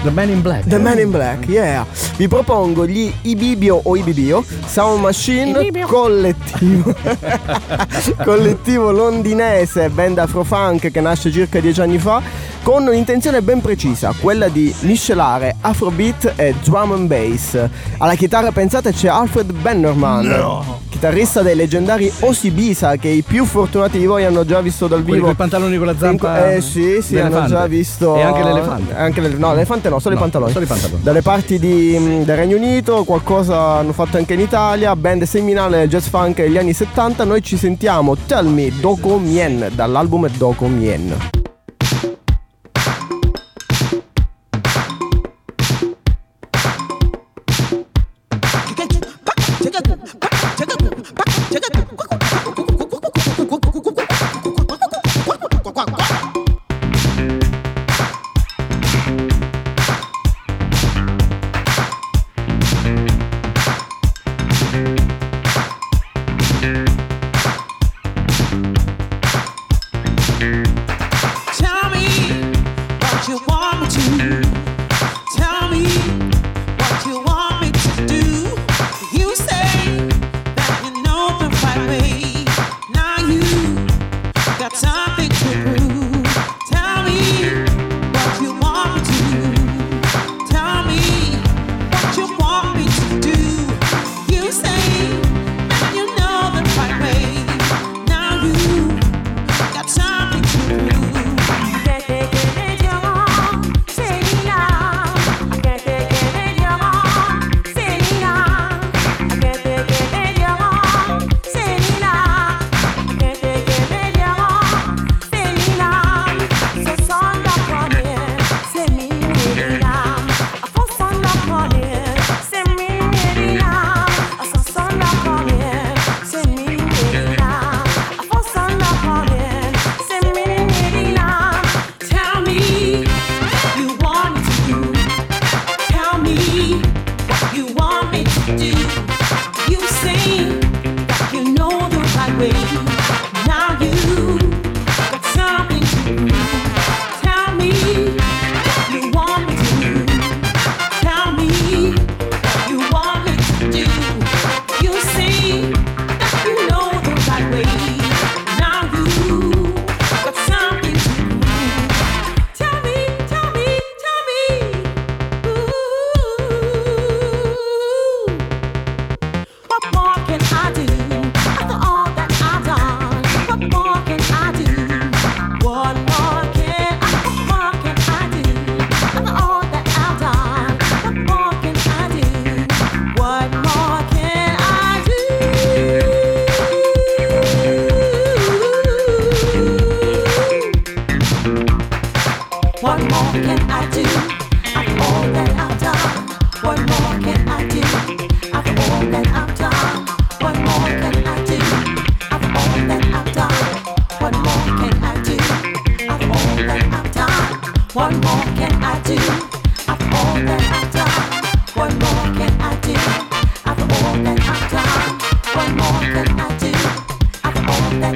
The 0.02 0.10
Man 0.10 0.30
in 0.30 0.40
Black. 0.42 0.66
The 0.68 0.78
Man 0.78 0.98
in 1.00 1.10
Black, 1.10 1.48
yeah. 1.48 1.84
Vi 2.16 2.28
propongo 2.28 2.86
gli 2.86 3.12
Ibibio 3.22 3.80
o 3.82 3.96
Ibibio 3.96 4.44
Sound 4.64 5.00
Machine 5.02 5.70
collettivo 5.82 6.94
collettivo 8.24 8.92
londinese, 8.92 9.88
band 9.90 10.18
afrofunk 10.18 10.92
che 10.92 11.00
nasce 11.00 11.32
circa 11.32 11.58
dieci 11.58 11.80
anni 11.80 11.98
fa 11.98 12.22
con 12.68 12.86
un'intenzione 12.86 13.40
ben 13.40 13.62
precisa, 13.62 14.12
quella 14.20 14.48
di 14.48 14.74
miscelare 14.80 15.56
afrobeat 15.58 16.34
e 16.36 16.54
drum 16.62 16.92
and 16.92 17.06
bass. 17.08 17.58
Alla 17.96 18.14
chitarra 18.14 18.52
pensate 18.52 18.92
c'è 18.92 19.08
Alfred 19.08 19.50
Bannerman, 19.52 20.60
chitarrista 20.90 21.40
dei 21.40 21.54
leggendari 21.56 22.12
Osibisa 22.20 22.96
che 22.96 23.08
i 23.08 23.22
più 23.22 23.46
fortunati 23.46 23.98
di 23.98 24.04
voi 24.04 24.26
hanno 24.26 24.44
già 24.44 24.60
visto 24.60 24.86
dal 24.86 24.98
Quelli 24.98 25.12
vivo. 25.14 25.24
con 25.24 25.32
i 25.32 25.36
pantaloni 25.38 25.78
con 25.78 25.86
la 25.86 25.96
zampa. 25.96 26.52
Eh 26.52 26.60
sì, 26.60 27.00
sì, 27.00 27.18
hanno 27.18 27.46
già 27.46 27.66
visto. 27.66 28.16
E 28.16 28.20
anche 28.20 28.42
l'elefante. 28.42 28.94
Anche 28.94 29.20
l'ele- 29.22 29.38
no, 29.38 29.52
l'elefante 29.52 29.88
no, 29.88 29.98
solo 29.98 30.12
No, 30.16 30.20
i 30.20 30.22
pantaloni. 30.24 30.52
solo 30.52 30.64
i 30.66 30.68
pantaloni. 30.68 31.02
Dalle 31.02 31.22
parti 31.22 31.58
di, 31.58 31.96
mh, 31.98 32.24
del 32.24 32.36
Regno 32.36 32.56
Unito, 32.58 33.04
qualcosa 33.04 33.78
hanno 33.78 33.94
fatto 33.94 34.18
anche 34.18 34.34
in 34.34 34.40
Italia, 34.40 34.94
band 34.94 35.22
seminale 35.22 35.88
jazz 35.88 36.06
funk 36.08 36.42
degli 36.42 36.58
anni 36.58 36.74
70. 36.74 37.24
Noi 37.24 37.42
ci 37.42 37.56
sentiamo 37.56 38.14
Tell 38.26 38.46
Me 38.46 38.70
Doko 38.78 39.16
Mien 39.16 39.70
dall'album 39.74 40.28
Doko 40.36 40.66
Mien. 40.66 41.16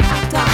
after 0.04 0.51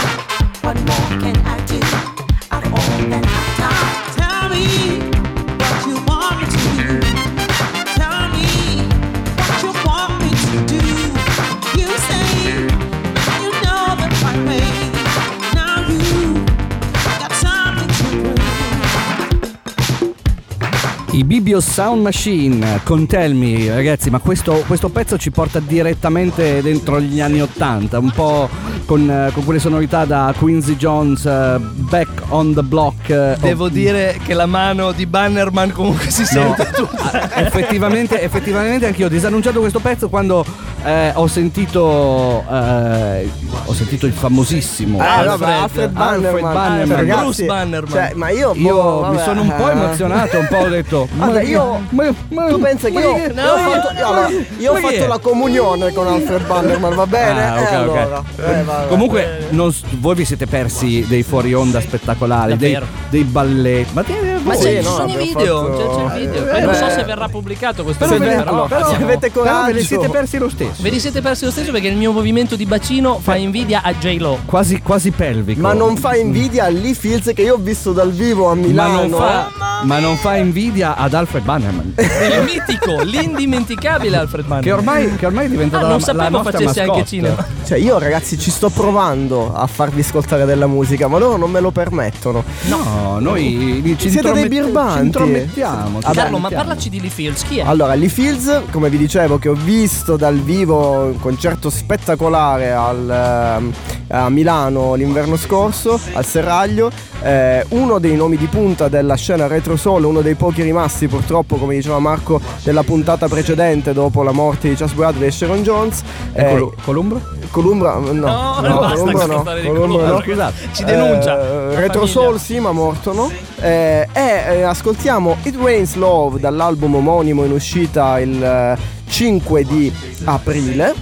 I 21.49 21.51
Bibio 21.51 21.62
Sound 21.62 22.03
Machine 22.03 22.80
con 22.84 23.07
Tell 23.07 23.32
Me, 23.32 23.74
ragazzi, 23.74 24.11
ma 24.11 24.18
questo, 24.18 24.64
questo 24.66 24.90
pezzo 24.90 25.16
ci 25.16 25.30
porta 25.30 25.61
direttamente 25.61 26.61
dentro 26.61 27.01
gli 27.01 27.22
anni 27.22 27.40
Ottanta, 27.40 27.99
un 27.99 28.11
po' 28.11 28.51
con, 28.84 29.30
con 29.32 29.44
quelle 29.46 29.59
sonorità 29.59 30.05
da 30.05 30.34
Quincy 30.36 30.76
Jones, 30.76 31.24
eh, 31.24 31.57
Back 31.59 32.24
on 32.28 32.53
the 32.53 32.62
Block. 32.62 33.09
eh, 33.09 33.36
Devo 33.40 33.64
oh, 33.64 33.68
dire 33.70 34.20
che 34.26 34.34
la 34.34 34.44
mano 34.44 34.92
di 34.92 35.07
Bannerman 35.07 35.72
comunque 35.72 36.11
si 36.11 36.20
No, 36.20 36.55
sente 36.55 36.70
tutta. 36.74 37.34
effettivamente, 37.36 38.20
effettivamente 38.20 38.84
anch'io 38.84 39.07
ho 39.07 39.09
disannunciato 39.09 39.61
questo 39.61 39.78
pezzo 39.80 40.11
quando 40.11 40.44
eh, 40.85 41.12
ho 41.14 41.26
sentito 41.26 42.45
eh, 42.51 43.31
ho 43.64 43.72
sentito 43.74 44.07
il 44.07 44.12
famosissimo 44.12 44.99
Ah, 45.01 45.16
Alfred, 45.18 45.39
vabbè, 45.39 45.53
Alfred 45.53 45.91
Bannerman, 45.91 46.53
Bannerman. 46.53 46.87
Cioè, 46.87 46.97
ragazzi, 46.97 47.22
Bruce 47.22 47.45
Bannerman. 47.45 47.91
Cioè, 47.93 48.12
ma 48.14 48.29
io, 48.31 48.53
Io 48.55 48.72
boh, 48.74 49.09
mi 49.11 49.18
sono 49.18 49.43
un 49.43 49.55
po' 49.57 49.68
emozionato, 49.70 50.39
un 50.39 50.47
po' 50.49 50.57
ho 50.57 50.68
detto. 50.68 51.09
Vabbè, 51.16 51.43
io- 51.43 51.81
ma- 51.91 52.14
ma- 52.29 52.47
Tu 52.47 52.61
pensa 52.61 52.89
che 52.89 52.95
ma 52.95 53.01
io, 53.01 53.12
che- 53.14 53.33
io 53.35 53.53
ho 53.53 53.57
fatto, 53.57 53.93
io, 53.99 54.07
allora, 54.07 54.29
io 54.59 54.70
ho 54.70 54.74
ma 54.74 54.81
fatto 54.81 55.07
la 55.07 55.18
comunione 55.18 55.93
con 55.93 56.07
Alfred 56.07 56.47
Bannerman, 56.47 56.95
va 56.95 57.07
bene? 57.07 57.45
Ah, 57.49 57.55
ok, 57.61 57.61
Eh, 57.61 57.64
ok. 57.66 57.72
allora. 57.72 58.22
Eh, 58.37 58.62
vabbè. 58.62 58.89
Comunque, 58.89 59.47
non 59.51 59.74
voi 59.99 60.14
vi 60.14 60.24
siete 60.24 60.47
persi 60.47 61.05
dei 61.09 61.22
fuori 61.22 61.53
onda 61.55 61.81
spettacolari, 61.81 62.57
dei, 62.57 62.79
dei 63.11 63.24
balletti. 63.24 63.93
Ma, 63.93 64.03
te- 64.03 64.38
Ma 64.43 64.55
voi- 64.55 64.62
sì, 64.62 64.74
no, 64.76 64.80
ci 64.80 64.84
sono 64.84 65.09
i 65.12 65.16
video, 65.16 65.64
fatto- 65.64 65.76
c'è, 65.76 65.95
c'è 65.97 66.03
il 66.20 66.26
video. 66.28 66.47
Eh, 66.47 66.51
Poi 66.51 66.62
non 66.62 66.74
so 66.74 66.89
se 66.91 67.05
verrà 67.05 67.28
pubblicato 67.28 67.82
questo 67.84 68.07
Se 68.07 68.18
video, 68.18 68.28
ve- 68.28 68.43
però, 68.45 68.66
però 68.66 68.89
se 68.89 68.95
avete 68.97 69.30
Però 69.30 69.43
ve 69.45 69.51
li 69.51 69.57
coraggio. 69.59 69.84
siete 69.84 70.09
persi 70.09 70.39
lo 70.39 70.49
stesso. 70.49 70.82
Ve 70.82 70.91
li 70.91 71.01
siete 71.01 71.20
persi 71.20 71.45
lo 71.45 71.51
stesso 71.51 71.70
perché 71.72 71.89
il 71.89 71.97
mio 71.97 72.12
movimento 72.12 72.57
di 72.57 72.66
bacino 72.66 73.18
fa 73.22 73.36
invidia 73.36 73.82
a 73.82 73.93
J-Lo. 73.95 74.39
Quasi, 74.45 74.80
quasi 74.82 75.11
pelvico. 75.11 75.61
Ma 75.61 75.72
non 75.72 75.97
fa 75.97 76.14
invidia 76.16 76.64
a 76.64 76.68
Lee 76.68 76.95
Fields 76.95 77.32
che 77.34 77.43
io 77.43 77.55
ho 77.55 77.59
visto 77.59 77.93
dal 77.93 78.11
vivo 78.12 78.51
a 78.51 78.55
Ma 78.55 78.66
Milano. 78.66 79.07
non, 79.07 79.11
fa, 79.18 79.51
ma 79.84 79.99
non 79.99 80.16
fa 80.16 80.36
invidia 80.36 80.97
ad 80.97 81.14
Alfred 81.14 81.45
Bannerman. 81.45 81.95
Il 81.99 82.43
mitico, 82.45 83.03
l'indimenticabile 83.03 84.16
Alfred 84.16 84.47
Bannerman. 84.47 84.62
che, 84.62 84.72
ormai, 84.72 85.16
che 85.16 85.26
ormai 85.26 85.47
è 85.47 85.49
diventato 85.49 85.84
Ah, 85.84 85.89
la, 85.89 85.93
non 85.95 86.01
sapevo 86.01 86.43
facesse 86.43 86.80
anche 86.82 87.05
cinema. 87.05 87.47
Cioè, 87.64 87.78
io 87.78 87.99
ragazzi 87.99 88.39
ci 88.39 88.51
sto 88.51 88.68
provando 88.70 89.53
a 89.55 89.66
farvi 89.66 90.01
ascoltare 90.01 90.45
della 90.45 90.66
musica, 90.66 91.07
ma 91.09 91.18
loro 91.18 91.36
non 91.36 91.51
me 91.51 91.61
lo 91.61 91.70
permettono. 91.70 92.43
No, 92.62 93.18
noi 93.20 93.95
ci, 93.99 94.11
Siete 94.11 94.28
dei 94.33 94.43
intromet- 94.45 94.49
birbanti. 94.64 94.99
ci 94.99 95.05
intromettiamo. 95.05 95.99
ci 96.01 96.05
Vabbè, 96.07 96.16
Carlo, 96.16 96.39
ma 96.39 96.49
parlaci 96.49 96.89
di 96.91 97.01
Lee 97.01 97.11
Fields, 97.11 97.43
chi 97.45 97.59
è? 97.59 97.62
Allora, 97.66 97.95
Lee 97.95 98.09
Fields, 98.09 98.62
come 98.70 98.89
vi 98.91 98.97
dicevo, 98.99 99.39
che 99.39 99.49
ho 99.49 99.55
visto 99.55 100.16
dal 100.16 100.37
vivo 100.37 101.01
un 101.05 101.18
concerto 101.20 101.70
spettacolare 101.70 102.72
al, 102.72 103.11
ehm, 103.11 103.72
a 104.09 104.29
Milano 104.31 104.95
l'inverno 104.95 105.37
scorso, 105.37 105.99
al 106.12 106.24
Serraglio, 106.24 106.91
eh, 107.22 107.64
uno 107.70 107.99
dei 107.99 108.14
nomi 108.16 108.37
di 108.37 108.47
punta 108.47 108.89
della 108.89 109.16
scena 109.16 109.47
retro 109.47 109.76
soul, 109.76 110.05
uno 110.05 110.20
dei 110.20 110.35
pochi 110.35 110.62
rimasti 110.62 111.09
purtroppo, 111.09 111.57
come 111.57 111.74
diceva 111.74 111.99
Marco, 111.99 112.41
della 112.62 112.83
puntata 112.83 113.29
precedente 113.29 113.93
dopo 113.93 114.22
la 114.22 114.33
morte 114.33 114.68
di 114.68 114.74
Chas 114.74 114.93
Bradley 114.93 115.29
e 115.29 115.31
Sharon 115.31 115.62
Jones. 115.62 116.03
E 116.33 116.43
Eh, 116.43 116.49
Colu- 116.51 116.74
Columbro? 116.85 117.20
Columbra, 117.51 117.95
no, 117.97 118.12
No, 118.12 118.61
no, 118.61 118.79
Columbra 118.95 119.26
no, 119.26 119.41
storia 119.41 119.62
di 119.62 119.68
Columbra 119.68 119.87
Columbra, 119.87 120.09
no. 120.09 120.20
scusate. 120.22 120.55
Ci 120.72 120.85
denuncia. 120.85 121.41
Eh, 121.41 121.74
Retro 121.74 122.01
famiglia. 122.01 122.07
Soul 122.07 122.39
sì, 122.41 122.59
ma 122.61 122.72
morto 122.72 123.12
no. 123.12 123.31
Eh, 123.61 124.07
e 124.19 124.57
eh, 124.57 124.62
ascoltiamo 124.62 125.37
It 125.45 125.55
Rains 125.57 125.95
Love 125.95 126.41
dall'album 126.41 126.97
omonimo 126.97 127.45
in 127.45 127.53
uscita 127.53 128.19
il 128.19 128.43
eh, 128.43 128.77
5 129.09 129.62
di 129.64 129.93
aprile. 130.25 130.93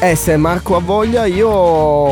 E 0.00 0.14
se 0.14 0.36
Marco 0.36 0.76
ha 0.76 0.80
voglia 0.80 1.24
io, 1.24 1.48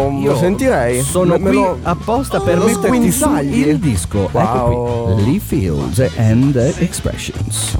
lo 0.08 0.36
sentirei. 0.36 1.00
Sono 1.02 1.34
Me- 1.34 1.38
me 1.38 1.48
qui 1.50 1.54
lo- 1.58 1.78
apposta 1.82 2.40
per 2.40 2.58
lo 2.58 2.64
metterti 2.64 3.12
su 3.12 3.30
il 3.40 3.78
disco. 3.78 4.28
Wow. 4.32 4.42
Ecco 4.42 5.14
qui. 5.14 5.24
Lee 5.24 5.38
Fields 5.40 6.00
and 6.16 6.52
the 6.54 6.74
Expressions. 6.78 7.76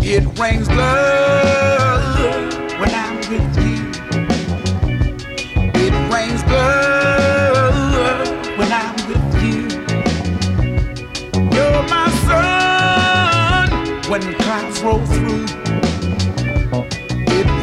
It 0.00 0.24
rains 0.38 0.68
love 0.70 1.37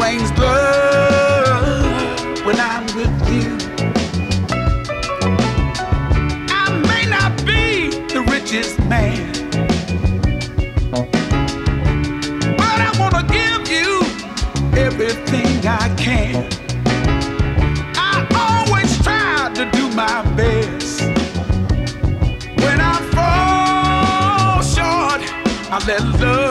Rains 0.06 0.32
love 0.38 2.46
when 2.46 2.60
I'm 2.60 2.86
with 2.96 3.16
you. 3.34 3.58
I 6.62 6.66
may 6.90 7.06
not 7.10 7.32
be 7.44 7.90
the 8.14 8.22
richest 8.30 8.78
man. 8.82 9.32
But 12.62 12.78
I 12.88 12.92
wanna 13.00 13.24
give 13.40 13.64
you 13.76 13.90
everything 14.78 15.66
I 15.66 15.90
can. 15.98 16.36
I 17.96 18.14
always 18.44 18.92
try 19.02 19.50
to 19.56 19.64
do 19.72 19.90
my 19.96 20.22
best. 20.38 21.02
When 22.64 22.80
I 22.94 22.96
fall 23.16 24.62
short, 24.76 25.22
I 25.74 25.84
let 25.88 26.04
love 26.22 26.45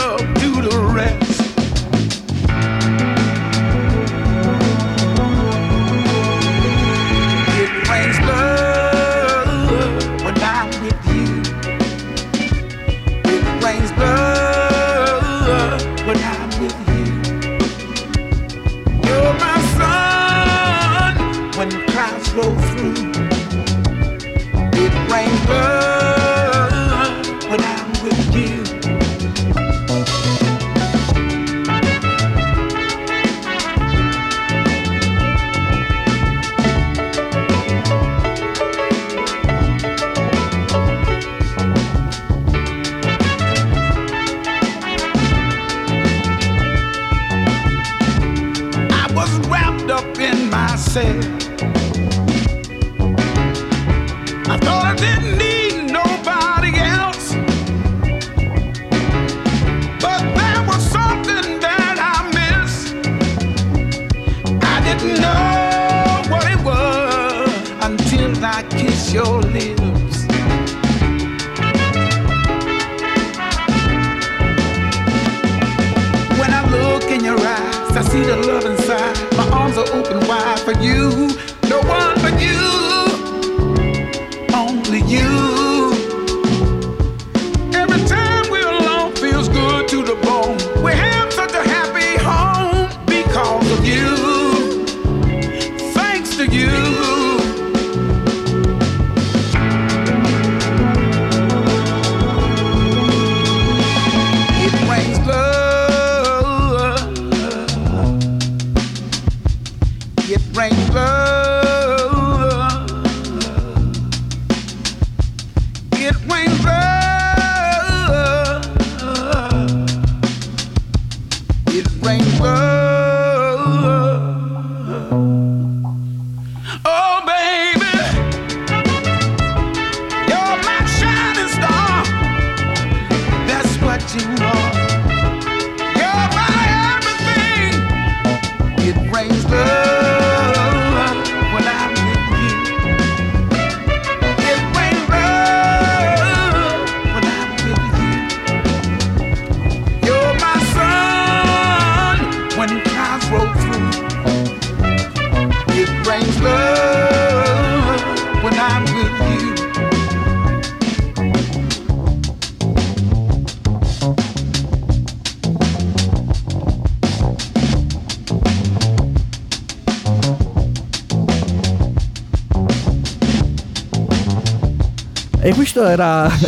questo 175.75 175.91
era 175.91 176.31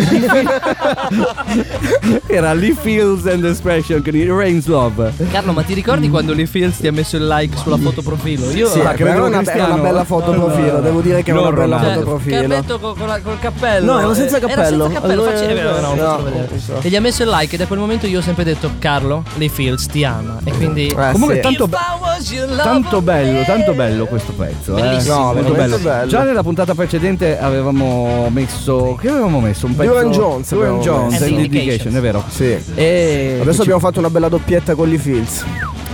era 2.29 2.53
Lee 2.55 2.75
Fields 2.79 3.27
and 3.27 3.45
Expression 3.45 4.01
con 4.03 4.15
il 4.15 4.31
Rains 4.33 4.67
Love. 4.67 5.13
Carlo, 5.31 5.53
ma 5.53 5.63
ti 5.63 5.75
ricordi 5.75 6.09
quando 6.09 6.33
Lee 6.33 6.47
Fields 6.47 6.79
ti 6.79 6.87
ha 6.87 6.93
messo 6.93 7.17
il 7.17 7.27
like 7.27 7.57
sulla 7.57 7.77
foto 7.77 8.03
profilo? 8.03 8.49
Io 8.53 8.69
Sì, 8.69 8.79
Ah, 8.81 8.93
che 8.93 9.03
era 9.09 9.25
una, 9.25 9.43
era 9.43 9.67
una 9.67 9.79
bella 9.83 10.05
foto 10.05 10.31
profilo, 10.33 10.79
devo 10.81 11.01
dire 11.01 11.23
che 11.25 11.33
è 11.33 11.37
una 11.37 11.51
bella 11.51 11.79
foto 11.79 12.01
profilo. 12.03 12.37
Carletto 12.41 12.79
con, 12.79 12.97
con 12.97 13.07
la- 13.09 13.21
col 13.21 13.39
cappello. 13.41 13.93
No, 13.95 13.99
era 14.01 14.15
senza 14.15 14.39
cappello. 14.39 14.61
Era 14.61 14.69
senza 14.85 15.01
cappello, 15.01 15.23
Allora, 15.25 15.37
facci- 15.37 15.53
eh, 15.53 15.63
no, 15.63 15.95
no, 15.95 16.21
so. 16.59 16.79
E 16.83 16.89
gli 16.89 16.97
ha 16.97 17.01
messo 17.01 17.23
il 17.25 17.29
like 17.31 17.55
e 17.55 17.59
da 17.59 17.67
quel 17.67 17.79
momento 17.81 18.07
io 18.07 18.19
ho 18.19 18.23
sempre 18.23 18.45
detto 18.45 18.71
Carlo, 18.79 19.25
Lee 19.37 19.49
Fields 19.49 19.87
ti 19.87 20.05
ama. 20.05 20.39
E 20.45 20.53
quindi 20.53 20.87
Eh, 20.87 21.11
Comunque 21.13 21.37
sì. 21.37 21.41
tanto, 21.41 21.69
lover, 21.69 22.57
tanto 22.63 23.01
bello, 23.03 23.43
tanto 23.45 23.73
bello 23.73 24.07
questo 24.07 24.33
pezzo. 24.33 24.77
eh. 24.77 24.81
Bellissimo. 24.83 25.15
No, 25.17 25.33
molto 25.35 25.53
bello. 25.53 25.79
bello. 25.79 26.07
Già 26.09 26.23
nella 26.23 26.43
puntata 26.43 26.75
precedente 26.75 27.39
avevamo 27.39 28.29
messo. 28.31 28.97
Che 29.01 29.09
avevamo 29.17 29.41
messo? 29.41 29.67
Un 29.67 29.75
pezzo. 29.77 29.91
Duran 29.93 30.11
Jones 30.13 30.49
Duran 30.53 30.81
Jones, 30.81 31.21
and 31.23 31.31
Indication, 31.31 31.95
è 31.97 32.01
vero. 32.01 32.23
Sì. 32.29 32.57
E 32.75 33.39
Adesso 33.41 33.63
abbiamo 33.63 33.81
fatto 33.81 33.99
una 33.99 34.11
bella 34.11 34.29
doppietta 34.29 34.75
con 34.75 34.89
Lee 34.89 34.99
Fields. 34.99 35.45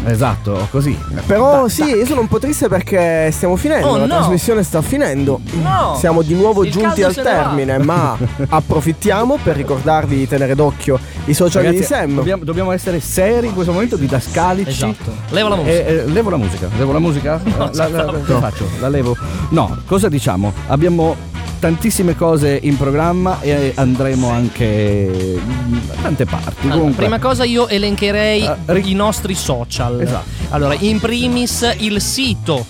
Esatto, 0.04 0.66
così. 0.72 0.98
Però 1.26 1.68
sì, 1.68 1.84
io 1.84 2.04
sono 2.06 2.22
un 2.22 2.26
po' 2.26 2.40
triste 2.40 2.66
perché 2.66 3.30
stiamo 3.30 3.54
finendo, 3.54 3.86
Oh, 3.86 3.96
la 3.98 4.06
no. 4.06 4.16
trasmissione 4.16 4.64
sta 4.64 4.82
finendo. 4.82 5.40
No. 5.62 5.94
Siamo 5.96 6.22
di 6.22 6.34
nuovo 6.34 6.64
Il 6.64 6.72
giunti 6.72 7.04
al 7.04 7.14
termine, 7.14 7.78
ma 7.78 8.18
approfittiamo 8.48 9.38
per 9.40 9.54
ricordarvi 9.54 10.16
di 10.16 10.26
tenere 10.26 10.56
d'occhio 10.56 10.98
i 11.26 11.34
social 11.34 11.62
Ragazzi, 11.62 11.80
di 11.82 11.86
Sam. 11.86 12.14
Dobbiamo, 12.16 12.42
dobbiamo 12.42 12.72
essere 12.72 12.98
seri 12.98 13.46
in 13.46 13.54
questo 13.54 13.70
momento, 13.72 13.94
didascalici. 13.96 14.70
Esatto. 14.70 15.12
Leva 15.30 15.50
la 15.50 15.54
musica. 15.56 15.72
E, 15.72 15.94
eh, 15.94 16.06
levo 16.06 16.30
la 16.30 16.36
musica. 16.36 16.68
Levo 16.76 16.92
la 16.92 16.98
musica? 16.98 17.40
la, 17.56 17.70
la- 17.72 17.88
la- 17.88 18.12
che 18.26 18.32
faccio? 18.34 18.68
La 18.80 18.88
levo? 18.88 19.16
No, 19.50 19.76
cosa 19.86 20.08
diciamo? 20.08 20.52
Abbiamo 20.66 21.14
tantissime 21.62 22.16
cose 22.16 22.58
in 22.60 22.76
programma 22.76 23.40
e 23.40 23.70
andremo 23.76 24.28
anche 24.28 25.38
da 25.86 25.94
tante 26.02 26.24
parti. 26.24 26.62
Allora, 26.62 26.74
Comunque, 26.78 27.02
prima 27.04 27.20
cosa 27.20 27.44
io 27.44 27.68
elencherei 27.68 28.44
Ah, 28.44 28.56
ri- 28.66 28.90
i 28.90 28.94
nostri 28.94 29.36
social. 29.36 30.00
Esatto. 30.00 30.24
Allora, 30.48 30.74
in 30.80 30.98
primis 30.98 31.72
il 31.78 32.00
sito 32.00 32.66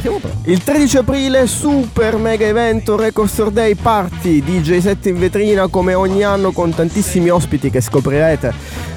Siamo 0.00 0.18
pronti. 0.18 0.50
Il 0.50 0.62
13 0.62 0.96
aprile, 0.98 1.46
super 1.46 2.16
mega 2.16 2.46
evento 2.46 2.96
Record 2.96 3.28
Store 3.28 3.52
Day 3.52 3.74
Party, 3.74 4.42
DJ 4.42 4.78
set 4.78 5.06
in 5.06 5.18
vetrina 5.18 5.66
come 5.68 5.94
ogni 5.94 6.22
anno 6.22 6.52
con 6.52 6.74
tantissimi 6.74 7.28
ospiti 7.28 7.70
che 7.70 7.80
scoprirete 7.80 8.52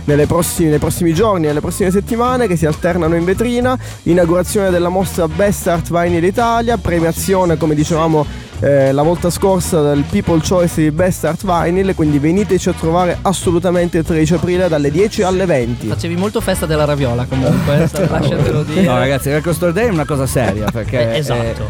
nelle 0.06 0.26
prossime- 0.26 0.70
nei 0.70 0.80
prossimi 0.80 1.14
giorni, 1.14 1.48
nelle 1.48 1.62
prossime 1.62 1.92
settimane 1.92 2.48
che 2.48 2.56
si 2.56 2.66
alternano 2.66 3.16
in 3.16 3.24
vetrina, 3.24 3.78
inaugurazione 4.04 4.70
della 4.70 4.90
mostra 4.90 5.28
Best 5.28 5.68
Art 5.68 5.90
Vinyl 5.90 6.24
Italia, 6.24 6.78
premiazione 6.78 7.58
come 7.58 7.76
dicevamo 7.76 8.26
eh, 8.60 8.94
la 8.94 9.02
volta 9.02 9.30
scorsa 9.30 9.82
del 9.82 10.04
People 10.10 10.40
Choice 10.42 10.82
di 10.82 10.92
Best 10.92 11.26
Art 11.26 11.44
Vinyl, 11.44 11.94
quindi 11.96 12.18
veniteci 12.18 12.70
a 12.70 12.74
trovare 12.74 13.18
assolutamente 13.22 13.98
il 13.98 14.06
13 14.06 14.36
aprile 14.36 14.70
dalle 14.70 14.90
10 14.90 15.22
alle 15.24 15.46
20. 15.46 15.88
Facevi 15.88 16.16
molto 16.16 16.40
festa 16.40 16.66
della 16.66 16.86
raviola 16.86 17.26
comunque, 17.26 17.90
eh, 17.92 18.08
lasciatelo 18.08 18.64
dire. 18.64 18.84
No 18.84 18.98
ragazzi, 18.98 19.30
Record 19.30 19.56
Store 19.56 19.74
Day 19.74 19.88
è 19.88 19.90
una 19.90 20.06
cosa 20.06 20.26
seria 20.34 20.72
perché 20.72 21.16
esatto. 21.16 21.68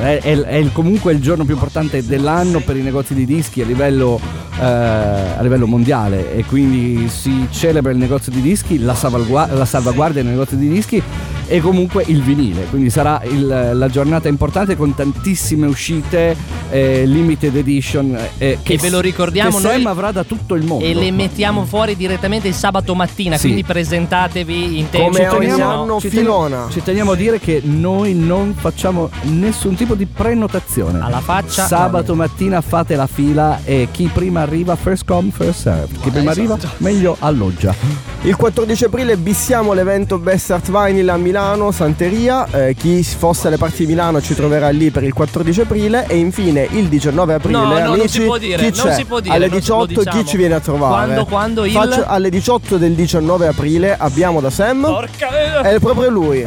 è, 0.00 0.20
è- 0.22 0.40
è 0.40 0.72
comunque 0.72 1.12
il 1.12 1.20
giorno 1.20 1.44
più 1.44 1.52
importante 1.52 2.04
dell'anno 2.04 2.60
per 2.60 2.76
i 2.76 2.82
negozi 2.82 3.12
di 3.12 3.26
dischi 3.26 3.60
a 3.60 3.66
livello, 3.66 4.18
eh, 4.58 4.64
a 4.64 5.42
livello 5.42 5.66
mondiale 5.66 6.34
e 6.34 6.44
quindi 6.46 7.08
si 7.10 7.46
celebra 7.50 7.92
il 7.92 7.98
negozio 7.98 8.32
di 8.32 8.40
dischi, 8.40 8.78
la, 8.78 8.94
salvagua- 8.94 9.48
la 9.52 9.66
salvaguardia 9.66 10.22
del 10.22 10.30
negozio 10.30 10.56
di 10.56 10.68
dischi 10.68 11.02
e 11.48 11.60
comunque 11.60 12.04
il 12.06 12.22
vinile, 12.22 12.66
quindi 12.70 12.90
sarà 12.90 13.20
il- 13.24 13.70
la 13.72 13.88
giornata 13.88 14.28
importante 14.28 14.76
con 14.76 14.94
tantissime 14.94 15.66
uscite, 15.66 16.36
eh, 16.70 17.04
limited 17.06 17.56
edition 17.56 18.16
eh, 18.38 18.58
Che 18.62 18.76
ve 18.76 18.90
lo 18.90 19.00
ricordiamo 19.00 19.56
che 19.56 19.62
Sam 19.62 19.72
noi- 19.82 19.84
avrà 19.86 20.12
da 20.12 20.24
tutto 20.24 20.54
il 20.54 20.64
mondo. 20.64 20.84
E 20.84 20.92
le 20.94 21.10
mettiamo 21.10 21.64
fuori 21.64 21.96
direttamente 21.96 22.48
il 22.48 22.54
sabato 22.54 22.94
mattina, 22.94 23.36
Sì. 23.36 23.42
quindi 23.46 23.64
presentatevi 23.64 24.78
in 24.78 24.90
tempo. 24.90 25.06
Come 25.08 25.18
perché 25.20 25.36
ogni 25.36 25.50
anno 25.60 26.00
ci 26.00 26.08
teniamo- 26.10 26.34
filona. 26.46 26.66
Ci 26.70 26.82
teniamo 26.82 27.12
a 27.12 27.16
dire 27.16 27.38
che 27.40 27.60
noi 27.64 28.14
non 28.14 28.54
facciamo 28.56 29.08
nessun 29.22 29.74
tipo 29.74 29.94
di 29.94 30.06
prenotazione. 30.06 31.00
Alla 31.00 31.20
faccia. 31.20 31.66
Sabato 31.66 32.14
mattina 32.14 32.60
fate 32.60 32.94
la 32.96 33.06
fila 33.06 33.60
e 33.64 33.88
chi 33.90 34.10
prima 34.12 34.42
arriva 34.42 34.76
first 34.76 35.04
come 35.06 35.30
first 35.30 35.60
served. 35.60 35.98
Chi 36.00 36.10
prima 36.10 36.30
esatto. 36.32 36.52
arriva 36.56 36.58
meglio 36.78 37.16
alloggia. 37.20 37.74
Il 38.22 38.36
14 38.36 38.84
aprile 38.84 39.16
bissiamo 39.16 39.72
l'evento 39.72 40.18
Best 40.18 40.50
Art 40.50 40.70
Vinyl 40.70 41.08
a 41.08 41.16
Milano, 41.16 41.36
Santeria. 41.70 42.46
Eh, 42.50 42.74
chi 42.74 43.02
fosse 43.02 43.46
alle 43.48 43.56
parti 43.58 43.84
di 43.84 43.92
Milano 43.92 44.20
ci 44.20 44.34
troverà 44.34 44.68
lì 44.70 44.90
per 44.90 45.04
il 45.04 45.12
14 45.12 45.60
aprile. 45.62 46.06
E 46.08 46.16
infine 46.16 46.66
il 46.70 46.88
19 46.88 47.34
aprile, 47.34 47.58
No, 47.58 47.64
no, 47.64 47.78
non 47.78 47.92
amici, 47.94 48.08
si 48.08 48.20
può 48.22 48.38
dire, 48.38 48.56
chi 48.70 48.76
non 48.76 48.86
c'è? 48.88 48.94
si 48.94 49.04
può 49.04 49.20
dire, 49.20 49.34
alle 49.34 49.48
non 49.48 49.60
si- 49.62 49.68
lo 49.70 49.86
18 49.86 50.00
chi 50.00 50.04
diciamo. 50.10 50.24
ci 50.28 50.36
viene 50.36 50.54
a 50.54 50.60
trovare? 50.60 51.04
Quando- 51.06 51.24
quando 51.26 51.64
il- 51.64 51.72
Faccio- 51.72 52.04
alle 52.06 52.30
18 52.30 52.76
del 52.76 52.92
19 52.94 53.46
aprile 53.46 53.96
abbiamo 53.96 54.40
da 54.40 54.50
Sam. 54.50 54.80
Porca 54.82 55.60
È 55.62 55.78
proprio 55.78 56.10
lui. 56.10 56.44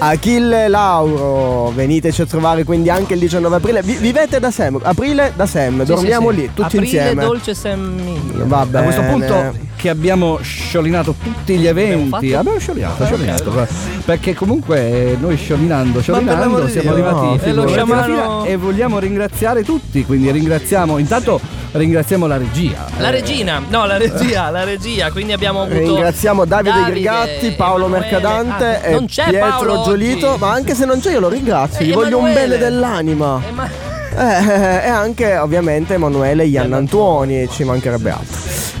Achille 0.00 0.68
Lauro, 0.68 1.70
veniteci 1.74 2.22
a 2.22 2.26
trovare 2.26 2.62
quindi 2.64 2.88
anche 2.88 3.14
il 3.14 3.18
19 3.20 3.56
aprile. 3.56 3.82
Vi- 3.82 3.96
vivete 3.96 4.38
da 4.38 4.50
Sam, 4.50 4.78
aprile 4.82 5.32
da 5.34 5.44
Sam, 5.44 5.80
Sì, 5.80 5.86
dormiamo 5.86 6.30
sì, 6.30 6.34
sì. 6.36 6.40
lì 6.40 6.46
tutti 6.48 6.62
Aprile 6.62 6.82
insieme. 6.84 7.24
dolce 7.24 7.54
Sam 7.54 8.00
Va 8.46 8.60
A 8.70 8.82
questo 8.82 9.02
punto 9.02 9.54
che 9.76 9.88
abbiamo 9.88 10.38
sciolinato 10.42 11.14
tutti 11.22 11.56
gli 11.56 11.66
eventi, 11.66 12.32
abbiamo 12.32 12.58
sciolinato, 12.58 13.02
Ah, 13.02 13.06
sciolinato, 13.06 13.66
perché 14.04 14.34
comunque 14.34 15.16
noi 15.20 15.36
sciolinando, 15.36 16.00
sciolinando 16.00 16.68
siamo 16.68 16.90
arrivati 16.92 17.24
no, 17.26 17.38
fino 17.38 17.48
e 17.48 17.52
lo 17.54 17.92
alla 17.92 18.02
fine. 18.04 18.48
e 18.48 18.56
vogliamo 18.56 18.98
ringraziare 18.98 19.62
tutti, 19.64 20.04
quindi 20.04 20.30
ringraziamo 20.30 20.98
intanto 20.98 21.40
ringraziamo 21.72 22.26
la 22.26 22.36
regia. 22.36 22.86
La 22.98 23.08
Eh, 23.08 23.10
regina, 23.10 23.62
no, 23.68 23.86
la 23.86 23.96
regia, 23.96 24.50
la 24.50 24.64
regia. 24.64 25.10
Quindi 25.10 25.32
abbiamo 25.32 25.62
avuto. 25.62 25.78
Ringraziamo 25.78 26.44
Davide, 26.44 26.70
Davide, 26.70 26.90
Grigatti, 26.90 27.50
Paolo 27.52 27.86
Emanuele. 27.86 28.10
Mercadante 28.10 28.64
Ah, 28.64 28.86
e 28.88 29.04
Pietro 29.04 29.38
Paolo 29.38 29.82
Giolito. 29.84 30.30
oggi. 30.30 30.38
Ma 30.40 30.50
anche 30.52 30.74
se 30.74 30.84
non 30.84 31.00
c'è, 31.00 31.12
io 31.12 31.20
lo 31.20 31.28
ringrazio. 31.28 31.80
Eh, 31.80 31.84
Gli 31.88 31.92
voglio 31.92 32.18
un 32.18 32.26
Emanuele. 32.28 32.48
bene 32.56 32.58
dell'anima. 32.58 33.40
Eh, 33.46 33.52
ma- 33.52 33.68
Eh, 34.16 34.86
e 34.86 34.88
anche 34.88 35.36
ovviamente 35.36 35.94
Emanuele 35.94 36.44
Ian 36.44 36.72
Antuoni, 36.72 37.48
ci 37.50 37.64
mancherebbe 37.64 38.10
altro. 38.10 38.36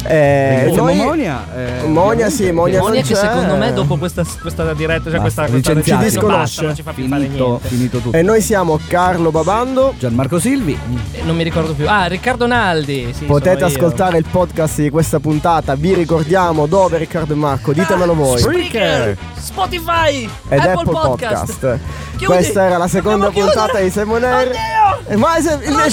Eh, 0.06 0.72
noi- 0.74 0.96
Monia. 0.96 1.44
eh, 1.54 1.86
Monia, 1.86 2.30
sì, 2.30 2.50
Monia 2.50 2.78
Monia 2.80 3.02
che 3.02 3.08
c'è. 3.08 3.20
secondo 3.20 3.56
me 3.56 3.72
dopo 3.72 3.96
questa, 3.98 4.24
questa 4.40 4.72
diretta, 4.72 5.10
cioè 5.10 5.20
Basta, 5.20 5.46
questa, 5.46 5.72
questa 5.72 5.96
Ci 5.98 6.04
disconosce. 6.04 6.62
non 6.64 6.74
ci 6.74 6.82
fa 6.82 6.92
più 6.92 7.06
fare 7.08 7.22
finito, 7.24 7.46
niente. 7.46 7.68
finito 7.68 7.98
tutto. 7.98 8.16
E 8.16 8.22
noi 8.22 8.40
siamo 8.40 8.78
Carlo 8.86 9.30
Babando. 9.30 9.94
Gianmarco 9.98 10.38
Silvi. 10.38 10.78
Eh, 11.12 11.22
Non 11.24 11.36
mi 11.36 11.42
ricordo 11.42 11.74
più. 11.74 11.86
Ah, 11.88 12.06
Riccardo 12.06 12.46
Naldi. 12.46 13.12
Sì, 13.12 13.24
Potete 13.24 13.60
io. 13.60 13.66
ascoltare 13.66 14.18
il 14.18 14.24
podcast 14.30 14.80
di 14.80 14.88
questa 14.88 15.18
puntata. 15.20 15.74
Vi 15.74 15.92
ricordiamo 15.94 16.66
dove 16.66 16.96
Riccardo 16.98 17.34
e 17.34 17.36
Marco, 17.36 17.72
ditemelo 17.72 18.14
voi. 18.14 18.38
Spreaker, 18.38 19.16
Spotify 19.38 20.28
Ed 20.48 20.58
Apple, 20.60 20.72
Apple 20.72 20.92
Podcast. 20.92 21.58
Podcast. 21.60 22.24
Questa 22.24 22.64
era 22.64 22.78
la 22.78 22.88
seconda 22.88 23.30
puntata 23.30 23.78
di 23.78 23.90
Simon 23.90 24.24
Air. 24.24 24.52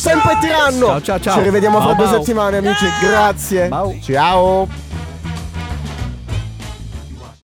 Tempo 0.02 0.30
è 0.30 0.38
tiranno. 0.40 0.86
Ciao, 0.86 1.02
ciao, 1.02 1.20
ciao. 1.20 1.34
Ci 1.38 1.42
rivediamo 1.42 1.82
fra 1.82 1.94
due 1.94 2.08
settimane, 2.08 2.58
amici. 2.58 2.86
Grazie. 3.02 3.70
Ciao. 4.02 4.68